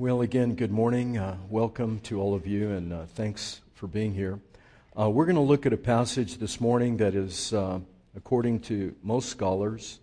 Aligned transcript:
Well, 0.00 0.22
again, 0.22 0.54
good 0.54 0.70
morning. 0.70 1.18
Uh, 1.18 1.36
welcome 1.50 2.00
to 2.04 2.22
all 2.22 2.34
of 2.34 2.46
you, 2.46 2.70
and 2.70 2.90
uh, 2.90 3.04
thanks 3.04 3.60
for 3.74 3.86
being 3.86 4.14
here. 4.14 4.40
Uh, 4.98 5.10
we're 5.10 5.26
going 5.26 5.36
to 5.36 5.42
look 5.42 5.66
at 5.66 5.74
a 5.74 5.76
passage 5.76 6.38
this 6.38 6.58
morning 6.58 6.96
that 6.96 7.14
is, 7.14 7.52
uh, 7.52 7.80
according 8.16 8.60
to 8.60 8.94
most 9.02 9.28
scholars, 9.28 9.98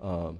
um, 0.00 0.38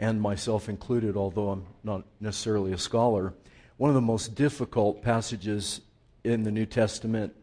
and 0.00 0.20
myself 0.20 0.68
included, 0.68 1.16
although 1.16 1.50
I'm 1.50 1.66
not 1.84 2.02
necessarily 2.18 2.72
a 2.72 2.78
scholar, 2.78 3.34
one 3.76 3.88
of 3.88 3.94
the 3.94 4.00
most 4.00 4.34
difficult 4.34 5.00
passages 5.00 5.80
in 6.24 6.42
the 6.42 6.50
New 6.50 6.66
Testament 6.66 7.36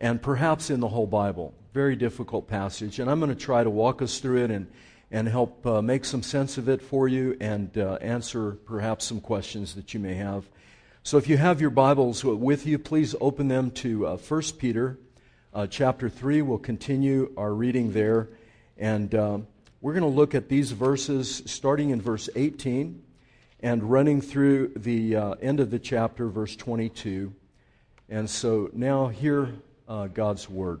and 0.00 0.20
perhaps 0.20 0.70
in 0.70 0.80
the 0.80 0.88
whole 0.88 1.06
Bible. 1.06 1.54
Very 1.72 1.94
difficult 1.94 2.48
passage, 2.48 2.98
and 2.98 3.08
I'm 3.08 3.20
going 3.20 3.30
to 3.30 3.36
try 3.36 3.62
to 3.62 3.70
walk 3.70 4.02
us 4.02 4.18
through 4.18 4.42
it 4.42 4.50
and 4.50 4.66
and 5.10 5.28
help 5.28 5.64
uh, 5.66 5.80
make 5.80 6.04
some 6.04 6.22
sense 6.22 6.58
of 6.58 6.68
it 6.68 6.82
for 6.82 7.06
you 7.08 7.36
and 7.40 7.76
uh, 7.78 7.94
answer 8.00 8.52
perhaps 8.64 9.04
some 9.04 9.20
questions 9.20 9.74
that 9.74 9.94
you 9.94 10.00
may 10.00 10.14
have. 10.14 10.48
So 11.02 11.18
if 11.18 11.28
you 11.28 11.36
have 11.36 11.60
your 11.60 11.70
Bibles 11.70 12.24
with 12.24 12.66
you, 12.66 12.78
please 12.78 13.14
open 13.20 13.48
them 13.48 13.70
to 13.72 14.06
uh, 14.06 14.16
1 14.16 14.42
Peter 14.58 14.98
uh, 15.54 15.66
chapter 15.68 16.08
3. 16.08 16.42
We'll 16.42 16.58
continue 16.58 17.32
our 17.36 17.54
reading 17.54 17.92
there. 17.92 18.28
And 18.76 19.14
um, 19.14 19.46
we're 19.80 19.92
going 19.92 20.02
to 20.02 20.08
look 20.08 20.34
at 20.34 20.48
these 20.48 20.72
verses 20.72 21.42
starting 21.46 21.90
in 21.90 22.02
verse 22.02 22.28
18 22.34 23.02
and 23.60 23.84
running 23.84 24.20
through 24.20 24.72
the 24.76 25.16
uh, 25.16 25.34
end 25.34 25.60
of 25.60 25.70
the 25.70 25.78
chapter, 25.78 26.28
verse 26.28 26.56
22. 26.56 27.32
And 28.08 28.28
so 28.28 28.68
now 28.72 29.06
hear 29.06 29.54
uh, 29.88 30.08
God's 30.08 30.50
word. 30.50 30.80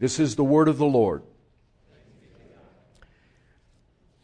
This 0.00 0.20
is 0.20 0.36
the 0.36 0.44
word 0.44 0.68
of 0.68 0.78
the 0.78 0.86
Lord. 0.86 1.24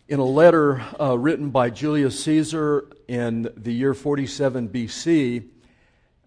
In 0.07 0.21
a 0.21 0.25
letter 0.25 0.81
uh, 1.01 1.19
written 1.19 1.51
by 1.51 1.71
Julius 1.71 2.23
Caesar 2.23 2.89
in 3.09 3.51
the 3.57 3.73
year 3.73 3.93
47 3.93 4.69
BC, 4.69 5.49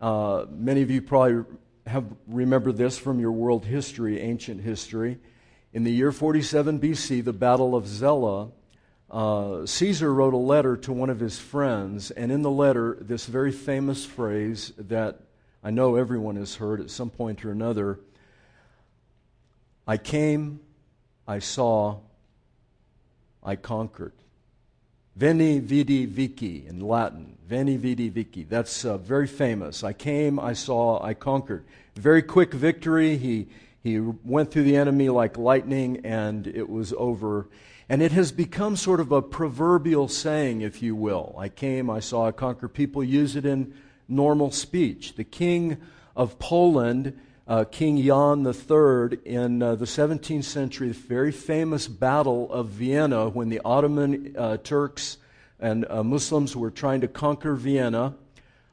uh, 0.01 0.45
many 0.49 0.81
of 0.81 0.91
you 0.91 1.01
probably 1.01 1.45
have 1.85 2.03
remembered 2.27 2.75
this 2.75 2.97
from 2.97 3.21
your 3.21 3.31
world 3.31 3.63
history, 3.63 4.19
ancient 4.19 4.59
history. 4.59 5.17
In 5.71 5.85
the 5.85 5.93
year 5.93 6.11
47 6.11 6.81
BC, 6.81 7.23
the 7.23 7.31
Battle 7.31 7.73
of 7.73 7.85
Zela, 7.85 8.51
uh, 9.09 9.65
Caesar 9.65 10.13
wrote 10.13 10.33
a 10.33 10.37
letter 10.37 10.75
to 10.75 10.91
one 10.91 11.09
of 11.09 11.21
his 11.21 11.39
friends, 11.39 12.11
and 12.11 12.33
in 12.33 12.41
the 12.41 12.51
letter, 12.51 12.97
this 12.99 13.27
very 13.27 13.53
famous 13.53 14.03
phrase 14.03 14.73
that 14.77 15.21
I 15.63 15.71
know 15.71 15.95
everyone 15.95 16.35
has 16.35 16.55
heard 16.55 16.81
at 16.81 16.89
some 16.89 17.09
point 17.09 17.45
or 17.45 17.51
another 17.51 18.01
I 19.87 19.97
came, 19.97 20.59
I 21.25 21.39
saw, 21.39 21.99
I 23.41 23.55
conquered. 23.55 24.13
Veni 25.15 25.59
vidi 25.59 26.05
vici 26.05 26.67
in 26.67 26.81
Latin. 26.81 27.37
Veni 27.47 27.77
vidi 27.77 28.09
vici. 28.09 28.43
That's 28.43 28.83
uh, 28.83 28.97
very 28.97 29.25
famous. 29.25 29.83
I 29.83 29.93
came, 29.93 30.39
I 30.39 30.53
saw, 30.53 31.01
I 31.01 31.13
conquered. 31.13 31.65
Very 31.95 32.21
quick 32.21 32.53
victory. 32.53 33.17
He, 33.17 33.47
he 33.81 33.99
went 33.99 34.51
through 34.51 34.63
the 34.63 34.75
enemy 34.75 35.09
like 35.09 35.37
lightning 35.37 36.05
and 36.05 36.45
it 36.45 36.69
was 36.69 36.93
over. 36.97 37.47
And 37.89 38.01
it 38.01 38.11
has 38.11 38.33
become 38.33 38.75
sort 38.75 38.99
of 38.99 39.13
a 39.13 39.21
proverbial 39.21 40.09
saying, 40.09 40.61
if 40.61 40.83
you 40.83 40.95
will. 40.95 41.33
I 41.37 41.47
came, 41.47 41.89
I 41.89 42.01
saw, 42.01 42.27
I 42.27 42.33
conquered. 42.33 42.73
People 42.73 43.03
use 43.03 43.37
it 43.37 43.45
in 43.45 43.73
normal 44.09 44.51
speech. 44.51 45.15
The 45.15 45.23
king 45.23 45.77
of 46.15 46.37
Poland 46.37 47.17
uh, 47.47 47.63
King 47.63 48.03
Jan 48.03 48.45
III 48.45 49.19
in 49.23 49.63
uh, 49.63 49.75
the 49.75 49.85
17th 49.85 50.43
century, 50.43 50.89
the 50.89 50.93
very 50.93 51.31
famous 51.31 51.87
Battle 51.87 52.51
of 52.51 52.67
Vienna, 52.67 53.29
when 53.29 53.49
the 53.49 53.61
Ottoman 53.63 54.35
uh, 54.37 54.57
Turks 54.57 55.17
and 55.59 55.85
uh, 55.89 56.03
Muslims 56.03 56.55
were 56.55 56.69
trying 56.69 57.01
to 57.01 57.07
conquer 57.07 57.55
Vienna, 57.55 58.15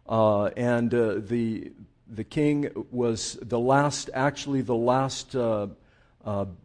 uh, 0.09 0.47
and 0.57 0.93
uh, 0.93 1.15
the 1.19 1.73
the 2.07 2.25
king 2.25 2.71
was 2.91 3.39
the 3.41 3.59
last, 3.59 4.11
actually 4.13 4.61
the 4.61 4.75
last 4.75 5.35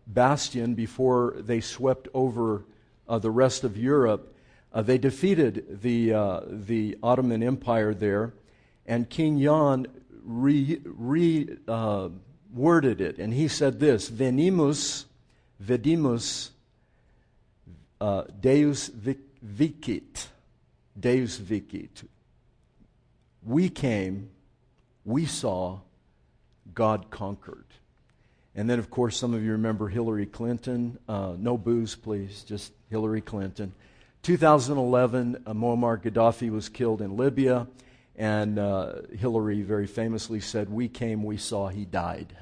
bastion 0.06 0.74
before 0.76 1.36
they 1.38 1.62
swept 1.62 2.10
over 2.14 2.66
the 3.08 3.32
rest 3.32 3.64
of 3.64 3.78
Europe. 3.78 4.36
they 4.76 4.98
defeated 4.98 5.80
the 5.82 6.10
the 6.50 6.98
Ottoman 7.02 7.42
Empire 7.42 7.94
there, 7.94 8.34
and 8.86 9.10
King 9.10 9.42
Jan 9.42 9.88
re, 10.24 10.80
re 10.84 11.58
uh, 11.68 12.10
worded 12.54 13.02
it, 13.02 13.18
and 13.18 13.34
he 13.34 13.48
said 13.48 13.80
this 13.80 14.10
Venimus, 14.10 15.06
vidimus, 15.60 16.52
uh, 18.02 18.24
Deus 18.40 18.90
vicit. 18.90 20.28
Deus 21.00 21.38
vicit. 21.38 22.04
We 23.44 23.70
came, 23.70 24.30
we 25.06 25.26
saw, 25.26 25.80
God 26.74 27.10
conquered. 27.10 27.66
And 28.56 28.70
then, 28.70 28.80
of 28.80 28.90
course, 28.90 29.16
some 29.18 29.34
of 29.34 29.44
you 29.44 29.54
remember 29.54 29.88
Hillary 29.88 30.26
Clinton. 30.26 30.98
Uh, 31.08 31.36
no 31.38 31.58
boos, 31.58 31.96
please, 31.96 32.44
just 32.44 32.74
Hillary 32.90 33.22
Clinton. 33.22 33.74
2011, 34.24 35.44
uh, 35.46 35.54
Muammar 35.54 36.02
Gaddafi 36.02 36.50
was 36.50 36.68
killed 36.68 37.02
in 37.02 37.16
Libya. 37.16 37.68
And 38.20 38.60
uh, 38.60 38.96
Hillary 39.18 39.62
very 39.62 39.88
famously 39.88 40.42
said, 40.42 40.70
We 40.70 40.90
came, 40.90 41.24
we 41.24 41.38
saw, 41.38 41.70
he 41.70 41.86
died. 41.86 42.36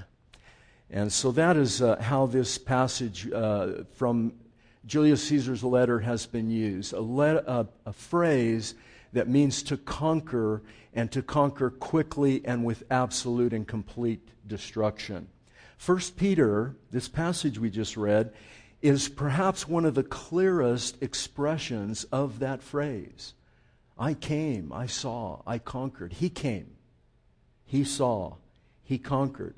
And 0.89 1.13
so 1.13 1.31
that 1.33 1.55
is 1.55 1.83
uh, 1.83 2.01
how 2.01 2.25
this 2.25 2.57
passage 2.57 3.31
uh, 3.31 3.83
from 3.93 4.33
Julius 4.88 5.23
Caesar's 5.25 5.63
letter 5.63 5.99
has 5.99 6.25
been 6.25 6.49
used 6.49 6.93
a, 6.93 6.99
a, 6.99 7.67
a 7.85 7.93
phrase 7.93 8.73
that 9.13 9.29
means 9.29 9.61
to 9.63 9.77
conquer 9.77 10.63
and 10.93 11.11
to 11.11 11.21
conquer 11.21 11.69
quickly 11.69 12.44
and 12.44 12.65
with 12.65 12.83
absolute 12.89 13.53
and 13.53 13.67
complete 13.67 14.27
destruction. 14.47 15.27
First 15.77 16.17
Peter, 16.17 16.75
this 16.89 17.07
passage 17.07 17.59
we 17.59 17.69
just 17.69 17.97
read, 17.97 18.33
is 18.81 19.09
perhaps 19.09 19.67
one 19.67 19.85
of 19.85 19.94
the 19.94 20.03
clearest 20.03 21.01
expressions 21.03 22.03
of 22.05 22.39
that 22.39 22.63
phrase. 22.63 23.35
I 24.00 24.13
came, 24.13 24.72
I 24.72 24.85
saw, 24.85 25.41
I 25.47 25.57
conquered. 25.57 26.13
He 26.13 26.30
came, 26.30 26.68
he 27.66 27.83
saw, 27.83 28.36
he 28.83 28.98
conquered. 28.98 29.56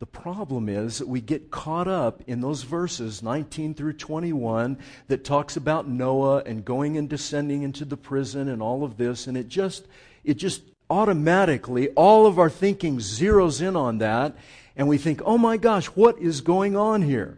The 0.00 0.06
problem 0.06 0.70
is 0.70 0.98
that 0.98 1.08
we 1.08 1.20
get 1.20 1.50
caught 1.50 1.86
up 1.86 2.22
in 2.26 2.40
those 2.40 2.62
verses 2.62 3.22
19 3.22 3.74
through 3.74 3.92
21 3.92 4.78
that 5.08 5.24
talks 5.24 5.58
about 5.58 5.88
Noah 5.88 6.42
and 6.46 6.64
going 6.64 6.96
and 6.96 7.06
descending 7.06 7.62
into 7.62 7.84
the 7.84 7.98
prison 7.98 8.48
and 8.48 8.62
all 8.62 8.82
of 8.82 8.96
this 8.96 9.26
and 9.26 9.36
it 9.36 9.48
just 9.48 9.86
it 10.24 10.34
just 10.34 10.62
automatically 10.88 11.90
all 11.90 12.26
of 12.26 12.38
our 12.38 12.48
thinking 12.48 12.96
zeroes 12.96 13.60
in 13.60 13.76
on 13.76 13.98
that 13.98 14.34
and 14.74 14.88
we 14.88 14.96
think, 14.96 15.20
"Oh 15.26 15.36
my 15.36 15.58
gosh, 15.58 15.86
what 15.88 16.18
is 16.18 16.40
going 16.40 16.76
on 16.76 17.02
here?" 17.02 17.36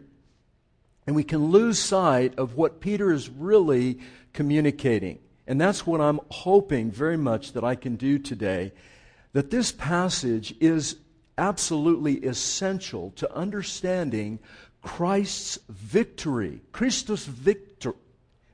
And 1.05 1.17
we 1.17 1.25
can 1.25 1.47
lose 1.51 1.79
sight 1.79 2.33
of 2.37 2.55
what 2.55 2.79
Peter 2.79 3.11
is 3.11 3.29
really 3.29 3.99
communicating. 4.31 5.19
And 5.45 5.59
that's 5.59 5.85
what 5.85 6.01
I'm 6.01 6.19
hoping 6.29 6.91
very 6.91 7.17
much 7.17 7.53
that 7.53 7.63
I 7.63 7.75
can 7.75 7.95
do 7.95 8.17
today. 8.17 8.71
That 9.33 9.51
this 9.51 9.71
passage 9.71 10.55
is 10.59 10.97
absolutely 11.37 12.17
essential 12.17 13.11
to 13.17 13.33
understanding 13.33 14.39
Christ's 14.81 15.59
victory. 15.69 16.61
Christus 16.71 17.25
Victor. 17.25 17.93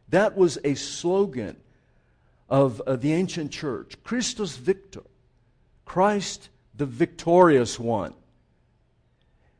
That 0.09 0.35
was 0.37 0.57
a 0.63 0.75
slogan 0.75 1.57
of, 2.49 2.81
of 2.81 3.01
the 3.01 3.13
ancient 3.13 3.51
church. 3.51 4.01
Christus 4.03 4.55
Victor. 4.55 5.03
Christ, 5.85 6.49
the 6.75 6.85
victorious 6.85 7.79
one. 7.79 8.13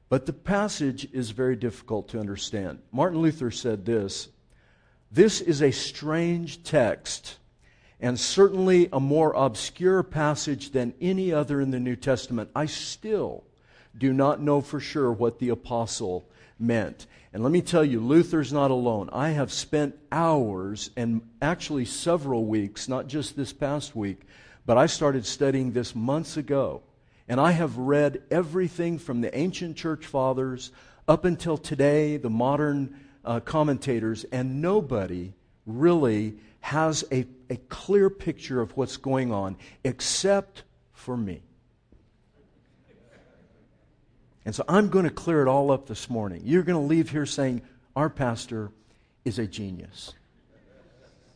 But 0.09 0.25
the 0.25 0.33
passage 0.33 1.07
is 1.13 1.31
very 1.31 1.55
difficult 1.55 2.09
to 2.09 2.19
understand. 2.19 2.79
Martin 2.91 3.19
Luther 3.19 3.51
said 3.51 3.85
this 3.85 4.29
This 5.11 5.41
is 5.41 5.63
a 5.63 5.71
strange 5.71 6.61
text, 6.63 7.39
and 7.99 8.19
certainly 8.19 8.89
a 8.93 8.99
more 8.99 9.33
obscure 9.33 10.03
passage 10.03 10.69
than 10.69 10.93
any 11.01 11.33
other 11.33 11.59
in 11.59 11.71
the 11.71 11.79
New 11.79 11.95
Testament. 11.95 12.51
I 12.55 12.67
still 12.67 13.43
do 13.97 14.13
not 14.13 14.39
know 14.39 14.61
for 14.61 14.79
sure 14.79 15.11
what 15.11 15.39
the 15.39 15.49
apostle 15.49 16.29
meant. 16.59 17.07
And 17.33 17.41
let 17.41 17.51
me 17.51 17.63
tell 17.63 17.83
you, 17.83 17.99
Luther's 17.99 18.53
not 18.53 18.69
alone. 18.69 19.09
I 19.11 19.29
have 19.29 19.51
spent 19.51 19.97
hours 20.11 20.91
and 20.95 21.21
actually 21.41 21.85
several 21.85 22.45
weeks, 22.45 22.87
not 22.87 23.07
just 23.07 23.35
this 23.35 23.51
past 23.51 23.95
week, 23.95 24.21
but 24.67 24.77
I 24.77 24.85
started 24.85 25.25
studying 25.25 25.71
this 25.71 25.95
months 25.95 26.37
ago. 26.37 26.83
And 27.27 27.39
I 27.39 27.51
have 27.51 27.77
read 27.77 28.21
everything 28.29 28.99
from 28.99 29.21
the 29.21 29.35
ancient 29.35 29.75
church 29.75 30.05
fathers 30.05 30.71
up 31.07 31.25
until 31.25 31.57
today, 31.57 32.17
the 32.17 32.29
modern 32.29 32.95
uh, 33.25 33.39
commentators, 33.39 34.25
and 34.31 34.61
nobody 34.61 35.33
really 35.65 36.35
has 36.61 37.03
a, 37.11 37.25
a 37.49 37.55
clear 37.69 38.09
picture 38.09 38.61
of 38.61 38.75
what's 38.75 38.97
going 38.97 39.31
on 39.31 39.55
except 39.83 40.63
for 40.93 41.15
me. 41.15 41.41
And 44.45 44.55
so 44.55 44.63
I'm 44.67 44.89
going 44.89 45.05
to 45.05 45.11
clear 45.11 45.41
it 45.41 45.47
all 45.47 45.71
up 45.71 45.85
this 45.85 46.09
morning. 46.09 46.41
You're 46.43 46.63
going 46.63 46.79
to 46.79 46.87
leave 46.87 47.09
here 47.11 47.25
saying, 47.25 47.61
Our 47.95 48.09
pastor 48.09 48.71
is 49.25 49.37
a 49.37 49.45
genius. 49.45 50.13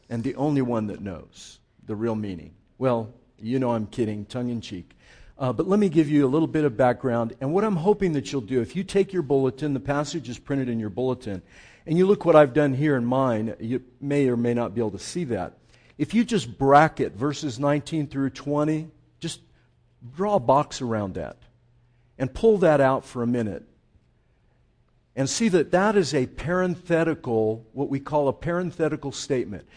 And 0.09 0.23
the 0.23 0.35
only 0.35 0.61
one 0.61 0.87
that 0.87 1.01
knows 1.01 1.59
the 1.85 1.95
real 1.95 2.15
meaning. 2.15 2.53
Well, 2.77 3.13
you 3.39 3.59
know 3.59 3.71
I'm 3.71 3.87
kidding, 3.87 4.25
tongue 4.25 4.49
in 4.49 4.61
cheek. 4.61 4.91
Uh, 5.37 5.51
but 5.51 5.67
let 5.67 5.79
me 5.79 5.89
give 5.89 6.09
you 6.09 6.25
a 6.25 6.29
little 6.29 6.47
bit 6.47 6.63
of 6.63 6.77
background. 6.77 7.35
And 7.41 7.53
what 7.53 7.63
I'm 7.63 7.75
hoping 7.75 8.13
that 8.13 8.31
you'll 8.31 8.41
do, 8.41 8.61
if 8.61 8.75
you 8.75 8.83
take 8.83 9.11
your 9.11 9.23
bulletin, 9.23 9.73
the 9.73 9.79
passage 9.79 10.29
is 10.29 10.39
printed 10.39 10.69
in 10.69 10.79
your 10.79 10.89
bulletin, 10.89 11.41
and 11.85 11.97
you 11.97 12.05
look 12.05 12.25
what 12.25 12.35
I've 12.35 12.53
done 12.53 12.73
here 12.73 12.95
in 12.95 13.05
mine, 13.05 13.55
you 13.59 13.83
may 13.99 14.27
or 14.27 14.37
may 14.37 14.53
not 14.53 14.73
be 14.73 14.81
able 14.81 14.91
to 14.91 14.99
see 14.99 15.25
that. 15.25 15.57
If 15.97 16.13
you 16.13 16.23
just 16.23 16.57
bracket 16.57 17.13
verses 17.13 17.59
19 17.59 18.07
through 18.07 18.31
20, 18.31 18.89
just 19.19 19.41
draw 20.15 20.35
a 20.35 20.39
box 20.39 20.81
around 20.81 21.15
that 21.15 21.37
and 22.17 22.33
pull 22.33 22.57
that 22.59 22.81
out 22.81 23.05
for 23.05 23.23
a 23.23 23.27
minute 23.27 23.63
and 25.15 25.29
see 25.29 25.49
that 25.49 25.71
that 25.71 25.95
is 25.95 26.13
a 26.13 26.25
parenthetical, 26.25 27.65
what 27.73 27.89
we 27.89 27.99
call 27.99 28.27
a 28.27 28.33
parenthetical 28.33 29.11
statement. 29.11 29.67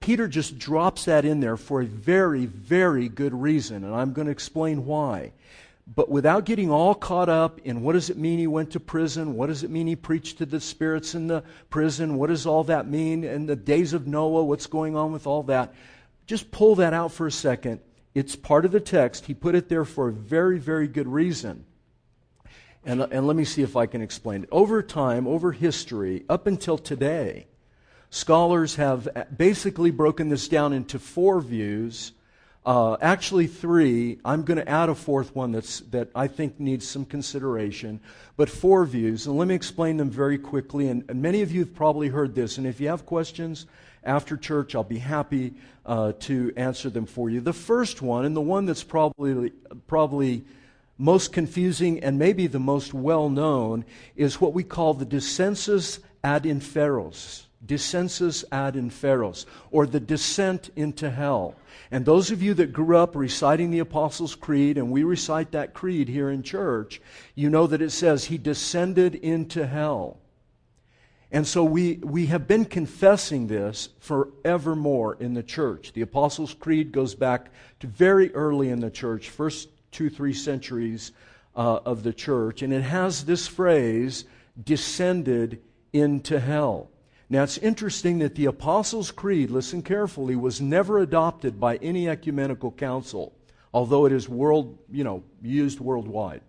Peter 0.00 0.26
just 0.28 0.58
drops 0.58 1.04
that 1.04 1.24
in 1.24 1.40
there 1.40 1.56
for 1.56 1.80
a 1.82 1.86
very, 1.86 2.46
very 2.46 3.08
good 3.08 3.34
reason, 3.34 3.84
and 3.84 3.94
I'm 3.94 4.12
going 4.12 4.26
to 4.26 4.32
explain 4.32 4.84
why. 4.84 5.32
But 5.86 6.08
without 6.10 6.44
getting 6.44 6.70
all 6.70 6.94
caught 6.94 7.28
up 7.28 7.60
in 7.60 7.82
what 7.82 7.92
does 7.92 8.10
it 8.10 8.18
mean 8.18 8.38
he 8.38 8.46
went 8.46 8.72
to 8.72 8.80
prison? 8.80 9.34
What 9.34 9.46
does 9.46 9.62
it 9.62 9.70
mean 9.70 9.86
he 9.86 9.96
preached 9.96 10.38
to 10.38 10.46
the 10.46 10.60
spirits 10.60 11.14
in 11.14 11.28
the 11.28 11.44
prison? 11.70 12.16
What 12.16 12.26
does 12.28 12.44
all 12.44 12.64
that 12.64 12.88
mean? 12.88 13.22
in 13.22 13.46
the 13.46 13.54
days 13.54 13.92
of 13.92 14.06
Noah, 14.06 14.44
what's 14.44 14.66
going 14.66 14.96
on 14.96 15.12
with 15.12 15.26
all 15.26 15.44
that? 15.44 15.74
Just 16.26 16.50
pull 16.50 16.74
that 16.76 16.92
out 16.92 17.12
for 17.12 17.26
a 17.26 17.32
second 17.32 17.80
it's 18.16 18.34
part 18.34 18.64
of 18.64 18.72
the 18.72 18.80
text. 18.80 19.26
He 19.26 19.34
put 19.34 19.54
it 19.54 19.68
there 19.68 19.84
for 19.84 20.08
a 20.08 20.12
very, 20.12 20.58
very 20.58 20.88
good 20.88 21.06
reason. 21.06 21.66
And, 22.82 23.02
and 23.02 23.26
let 23.26 23.36
me 23.36 23.44
see 23.44 23.60
if 23.60 23.76
I 23.76 23.84
can 23.84 24.00
explain 24.00 24.44
it. 24.44 24.48
Over 24.50 24.82
time, 24.82 25.26
over 25.26 25.52
history, 25.52 26.24
up 26.26 26.46
until 26.46 26.78
today, 26.78 27.46
scholars 28.08 28.76
have 28.76 29.06
basically 29.36 29.90
broken 29.90 30.30
this 30.30 30.48
down 30.48 30.72
into 30.72 30.98
four 30.98 31.42
views. 31.42 32.12
Uh, 32.66 32.96
actually, 33.00 33.46
three. 33.46 34.18
I'm 34.24 34.42
going 34.42 34.58
to 34.58 34.68
add 34.68 34.88
a 34.88 34.94
fourth 34.94 35.34
one 35.34 35.52
that's, 35.52 35.80
that 35.92 36.10
I 36.14 36.26
think 36.26 36.60
needs 36.60 36.86
some 36.86 37.04
consideration, 37.04 38.00
but 38.36 38.50
four 38.50 38.84
views. 38.84 39.26
And 39.26 39.38
let 39.38 39.46
me 39.46 39.54
explain 39.54 39.96
them 39.96 40.10
very 40.10 40.36
quickly. 40.36 40.88
And, 40.88 41.04
and 41.08 41.22
many 41.22 41.42
of 41.42 41.52
you 41.52 41.60
have 41.60 41.74
probably 41.74 42.08
heard 42.08 42.34
this. 42.34 42.58
And 42.58 42.66
if 42.66 42.80
you 42.80 42.88
have 42.88 43.06
questions, 43.06 43.66
after 44.06 44.36
church. 44.36 44.74
I'll 44.74 44.84
be 44.84 44.98
happy 44.98 45.54
uh, 45.84 46.12
to 46.20 46.52
answer 46.56 46.88
them 46.88 47.04
for 47.04 47.28
you. 47.28 47.40
The 47.40 47.52
first 47.52 48.00
one, 48.00 48.24
and 48.24 48.34
the 48.34 48.40
one 48.40 48.64
that's 48.64 48.84
probably, 48.84 49.50
probably 49.86 50.44
most 50.96 51.32
confusing 51.32 52.02
and 52.02 52.18
maybe 52.18 52.46
the 52.46 52.60
most 52.60 52.94
well 52.94 53.28
known, 53.28 53.84
is 54.14 54.40
what 54.40 54.54
we 54.54 54.62
call 54.62 54.94
the 54.94 55.04
descensus 55.04 55.98
ad 56.24 56.44
inferos. 56.44 57.45
Descensus 57.64 58.44
ad 58.52 58.74
inferos, 58.74 59.46
or 59.70 59.86
the 59.86 60.00
descent 60.00 60.70
into 60.76 61.10
hell. 61.10 61.54
And 61.90 62.04
those 62.04 62.30
of 62.30 62.42
you 62.42 62.54
that 62.54 62.72
grew 62.72 62.96
up 62.96 63.16
reciting 63.16 63.70
the 63.70 63.78
Apostles' 63.78 64.34
Creed, 64.34 64.78
and 64.78 64.90
we 64.90 65.04
recite 65.04 65.52
that 65.52 65.74
creed 65.74 66.08
here 66.08 66.30
in 66.30 66.42
church, 66.42 67.00
you 67.34 67.50
know 67.50 67.66
that 67.66 67.82
it 67.82 67.90
says, 67.90 68.26
He 68.26 68.38
descended 68.38 69.14
into 69.14 69.66
hell. 69.66 70.18
And 71.32 71.46
so 71.46 71.64
we, 71.64 71.94
we 72.02 72.26
have 72.26 72.46
been 72.46 72.64
confessing 72.64 73.46
this 73.48 73.88
forevermore 73.98 75.16
in 75.18 75.34
the 75.34 75.42
church. 75.42 75.92
The 75.92 76.02
Apostles' 76.02 76.54
Creed 76.54 76.92
goes 76.92 77.14
back 77.14 77.50
to 77.80 77.86
very 77.86 78.32
early 78.32 78.68
in 78.68 78.80
the 78.80 78.90
church, 78.90 79.30
first 79.30 79.68
two, 79.90 80.08
three 80.08 80.34
centuries 80.34 81.12
uh, 81.56 81.80
of 81.84 82.02
the 82.02 82.12
church, 82.12 82.62
and 82.62 82.72
it 82.72 82.82
has 82.82 83.24
this 83.24 83.48
phrase, 83.48 84.24
descended 84.62 85.60
into 85.92 86.38
hell. 86.38 86.90
Now 87.28 87.42
it's 87.42 87.58
interesting 87.58 88.20
that 88.20 88.36
the 88.36 88.46
Apostles' 88.46 89.10
Creed, 89.10 89.50
listen 89.50 89.82
carefully, 89.82 90.36
was 90.36 90.60
never 90.60 90.98
adopted 90.98 91.58
by 91.58 91.76
any 91.76 92.08
ecumenical 92.08 92.70
council, 92.70 93.34
although 93.74 94.06
it 94.06 94.12
is 94.12 94.28
world, 94.28 94.78
you 94.90 95.02
know, 95.02 95.24
used 95.42 95.80
worldwide. 95.80 96.42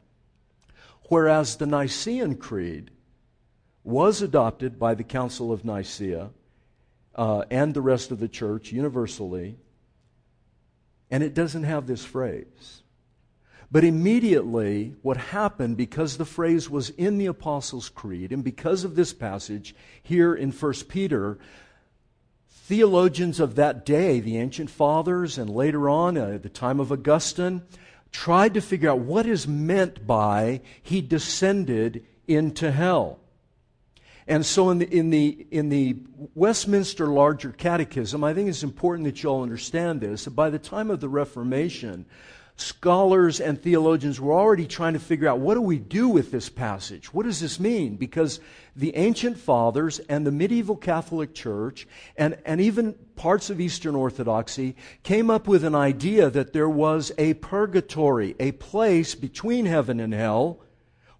Whereas 1.10 1.56
the 1.56 1.66
Nicene 1.66 2.36
Creed, 2.36 2.92
was 3.84 4.22
adopted 4.22 4.78
by 4.78 4.94
the 4.94 5.04
Council 5.04 5.54
of 5.54 5.64
Nicaea 5.64 6.30
uh, 7.16 7.44
and 7.50 7.74
the 7.74 7.82
rest 7.82 8.12
of 8.12 8.20
the 8.20 8.28
church 8.28 8.72
universally, 8.72 9.58
and 11.10 11.24
it 11.24 11.34
doesn't 11.34 11.64
have 11.64 11.88
this 11.88 12.04
phrase. 12.04 12.84
But 13.69 13.84
immediately, 13.84 14.96
what 15.02 15.18
happened, 15.18 15.75
because 15.75 16.18
the 16.18 16.25
phrase 16.25 16.69
was 16.69 16.90
in 16.92 17.18
the 17.18 17.25
Apostles' 17.25 17.90
Creed, 17.90 18.31
and 18.31 18.44
because 18.44 18.86
of 18.86 18.96
this 18.96 19.14
passage 19.14 19.75
here 20.02 20.34
in 20.34 20.52
1 20.52 20.74
Peter, 20.88 21.38
theologians 22.50 23.42
of 23.42 23.56
that 23.56 23.86
day, 23.86 24.22
the 24.22 24.38
ancient 24.38 24.69
fathers, 24.69 25.38
and 25.38 25.50
later 25.50 25.90
on, 25.90 26.18
uh, 26.18 26.38
the 26.42 26.50
time 26.50 26.80
of 26.80 26.92
Augustine, 26.92 27.64
tried 28.12 28.54
to 28.54 28.62
figure 28.62 28.90
out 28.90 29.00
what 29.00 29.26
is 29.26 29.47
meant 29.47 30.07
by 30.07 30.62
he 30.81 31.02
descended 31.02 32.06
into 32.26 32.71
hell. 32.71 33.19
And 34.28 34.45
so 34.45 34.69
in 34.69 34.80
the, 34.80 34.86
in 34.86 35.09
the, 35.09 35.47
in 35.52 35.69
the 35.69 35.95
Westminster 36.36 37.07
Larger 37.07 37.52
Catechism, 37.52 38.24
I 38.24 38.33
think 38.33 38.50
it's 38.50 38.64
important 38.64 39.06
that 39.06 39.24
you 39.24 39.30
all 39.30 39.44
understand 39.44 40.02
this. 40.02 40.28
By 40.28 40.50
the 40.50 40.59
time 40.59 40.92
of 40.92 41.00
the 41.00 41.07
Reformation, 41.07 42.06
scholars 42.57 43.40
and 43.40 43.61
theologians 43.61 44.19
were 44.19 44.33
already 44.33 44.66
trying 44.66 44.94
to 44.94 44.99
figure 44.99 45.28
out 45.28 45.40
what 45.40 45.54
do 45.54 45.61
we 45.61 45.78
do 45.78 46.09
with 46.09 46.31
this 46.31 46.49
passage? 46.49 47.14
What 47.14 47.26
does 47.26 47.40
this 47.40 47.59
mean? 47.59 47.95
Because 47.95 48.40
the 48.76 48.95
ancient 48.95 49.37
fathers 49.37 49.99
and 49.99 50.26
the 50.26 50.31
medieval 50.31 50.76
Catholic 50.76 51.33
Church 51.33 51.87
and, 52.18 52.37
and 52.45 52.59
even 52.59 52.94
parts 53.16 53.49
of 53.49 53.61
Eastern 53.61 53.95
Orthodoxy 53.95 54.76
came 55.04 55.30
up 55.30 55.47
with 55.47 55.64
an 55.64 55.76
idea 55.76 56.30
that 56.30 56.54
there 56.54 56.69
was 56.69 57.11
a 57.18 57.35
purgatory, 57.35 58.35
a 58.40 58.52
place 58.54 59.16
between 59.16 59.66
heaven 59.66 59.99
and 59.99 60.14
hell 60.14 60.59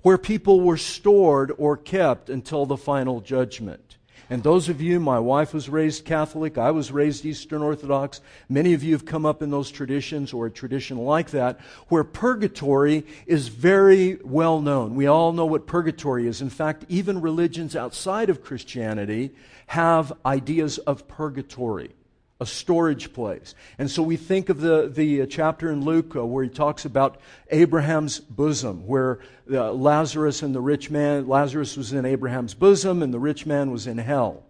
where 0.02 0.18
people 0.18 0.62
were 0.62 0.78
stored 0.78 1.52
or 1.58 1.78
kept 1.78 2.30
until 2.30 2.66
the 2.66 2.78
final 2.78 3.22
judgment. 3.22 3.87
And 4.30 4.44
those 4.44 4.68
of 4.68 4.82
you, 4.82 5.00
my 5.00 5.20
wife 5.20 5.54
was 5.54 5.70
raised 5.70 6.04
Catholic, 6.06 6.58
I 6.58 6.72
was 6.72 6.92
raised 6.92 7.26
Eastern 7.26 7.62
Orthodox. 7.62 8.22
Many 8.50 8.74
of 8.74 8.84
you 8.84 8.94
have 8.94 9.06
come 9.06 9.26
up 9.26 9.42
in 9.42 9.52
those 9.52 9.72
traditions 9.72 10.34
or 10.34 10.48
a 10.48 10.52
tradition 10.52 10.98
like 10.98 11.32
that, 11.32 11.60
where 11.88 12.04
purgatory 12.04 13.06
is 13.26 13.48
very 13.48 14.20
well 14.24 14.62
known. 14.62 14.96
We 14.96 15.08
all 15.08 15.32
know 15.32 15.46
what 15.46 15.66
purgatory 15.66 16.28
is. 16.28 16.42
In 16.42 16.50
fact, 16.50 16.86
even 16.90 17.22
religions 17.22 17.76
outside 17.76 18.30
of 18.30 18.44
Christianity 18.44 19.32
have 19.68 20.14
ideas 20.26 20.78
of 20.80 21.08
purgatory 21.08 21.92
a 22.40 22.46
storage 22.46 23.14
place. 23.14 23.56
And 23.80 23.90
so 23.90 24.04
we 24.04 24.16
think 24.16 24.50
of 24.50 24.62
the, 24.62 24.88
the 24.88 25.26
chapter 25.26 25.72
in 25.72 25.84
Luke 25.84 26.16
uh, 26.16 26.26
where 26.26 26.44
he 26.44 26.50
talks 26.50 26.86
about 26.86 27.20
Abraham's 27.50 28.20
bosom, 28.20 28.86
where 28.86 29.20
uh, 29.52 29.72
Lazarus 29.72 30.44
and 30.44 30.54
the 30.54 30.62
rich 30.62 30.92
man, 30.92 31.28
Lazarus 31.28 31.76
was 31.76 31.94
in 31.94 32.06
Abraham's 32.06 32.54
bosom 32.54 33.02
and 33.02 33.14
the 33.14 33.20
rich 33.20 33.46
man 33.46 33.72
was 33.72 33.88
in 33.88 33.98
hell. 33.98 34.44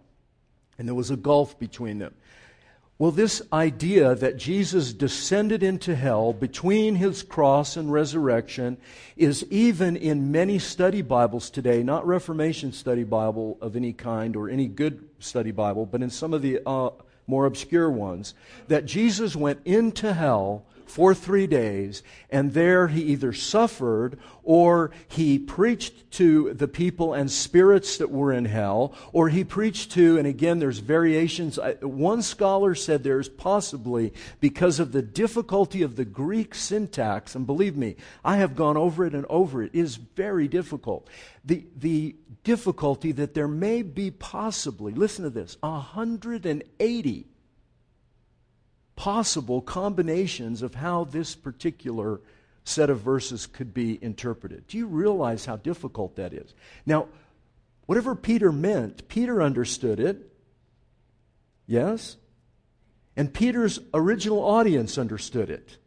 And 0.78 0.86
there 0.86 0.94
was 0.94 1.10
a 1.10 1.16
gulf 1.16 1.58
between 1.58 1.98
them. 1.98 2.14
Well, 2.98 3.12
this 3.12 3.42
idea 3.52 4.16
that 4.16 4.38
Jesus 4.38 4.92
descended 4.92 5.62
into 5.62 5.94
hell 5.94 6.32
between 6.32 6.96
his 6.96 7.22
cross 7.22 7.76
and 7.76 7.92
resurrection 7.92 8.76
is 9.16 9.46
even 9.50 9.96
in 9.96 10.32
many 10.32 10.58
study 10.58 11.00
Bibles 11.00 11.48
today, 11.48 11.84
not 11.84 12.04
Reformation 12.04 12.72
study 12.72 13.04
Bible 13.04 13.56
of 13.60 13.76
any 13.76 13.92
kind 13.92 14.34
or 14.34 14.50
any 14.50 14.66
good 14.66 15.08
study 15.20 15.52
Bible, 15.52 15.86
but 15.86 16.02
in 16.02 16.10
some 16.10 16.34
of 16.34 16.42
the 16.42 16.60
uh, 16.66 16.90
more 17.28 17.46
obscure 17.46 17.90
ones, 17.90 18.34
that 18.66 18.86
Jesus 18.86 19.36
went 19.36 19.60
into 19.64 20.12
hell 20.12 20.64
for 20.88 21.14
three 21.14 21.46
days, 21.46 22.02
and 22.30 22.52
there 22.52 22.88
he 22.88 23.02
either 23.02 23.32
suffered 23.32 24.18
or 24.42 24.90
he 25.08 25.38
preached 25.38 26.10
to 26.10 26.52
the 26.54 26.68
people 26.68 27.14
and 27.14 27.30
spirits 27.30 27.98
that 27.98 28.10
were 28.10 28.32
in 28.32 28.46
hell, 28.46 28.94
or 29.12 29.28
he 29.28 29.44
preached 29.44 29.92
to, 29.92 30.16
and 30.16 30.26
again, 30.26 30.58
there's 30.58 30.78
variations. 30.78 31.58
One 31.82 32.22
scholar 32.22 32.74
said 32.74 33.02
there's 33.02 33.28
possibly, 33.28 34.12
because 34.40 34.80
of 34.80 34.92
the 34.92 35.02
difficulty 35.02 35.82
of 35.82 35.96
the 35.96 36.04
Greek 36.04 36.54
syntax, 36.54 37.34
and 37.34 37.46
believe 37.46 37.76
me, 37.76 37.96
I 38.24 38.36
have 38.36 38.56
gone 38.56 38.76
over 38.76 39.04
it 39.04 39.14
and 39.14 39.26
over 39.28 39.62
it, 39.62 39.70
it 39.74 39.78
is 39.78 39.96
very 39.96 40.48
difficult. 40.48 41.08
The, 41.44 41.66
the 41.76 42.16
difficulty 42.44 43.12
that 43.12 43.34
there 43.34 43.48
may 43.48 43.82
be 43.82 44.10
possibly, 44.10 44.92
listen 44.92 45.24
to 45.24 45.30
this, 45.30 45.56
180 45.60 47.26
possible 48.98 49.60
combinations 49.60 50.60
of 50.60 50.74
how 50.74 51.04
this 51.04 51.36
particular 51.36 52.20
set 52.64 52.90
of 52.90 52.98
verses 52.98 53.46
could 53.46 53.72
be 53.72 53.96
interpreted. 54.02 54.66
Do 54.66 54.76
you 54.76 54.88
realize 54.88 55.44
how 55.44 55.54
difficult 55.54 56.16
that 56.16 56.32
is? 56.32 56.52
Now, 56.84 57.06
whatever 57.86 58.16
Peter 58.16 58.50
meant, 58.50 59.06
Peter 59.06 59.40
understood 59.40 60.00
it. 60.00 60.32
Yes? 61.64 62.16
And 63.16 63.32
Peter's 63.32 63.78
original 63.94 64.40
audience 64.40 64.98
understood 64.98 65.48
it. 65.48 65.78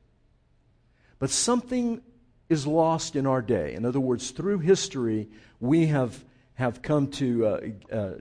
But 1.20 1.32
something 1.32 2.02
is 2.48 2.66
lost 2.66 3.18
in 3.18 3.28
our 3.28 3.42
day. 3.42 3.74
In 3.74 3.84
other 3.84 4.00
words, 4.00 4.32
through 4.32 4.60
history, 4.60 5.28
we 5.60 5.88
have, 5.88 6.24
have 6.54 6.82
come 6.82 7.12
to 7.12 7.46
uh, 7.46 7.60
uh, 7.94 8.12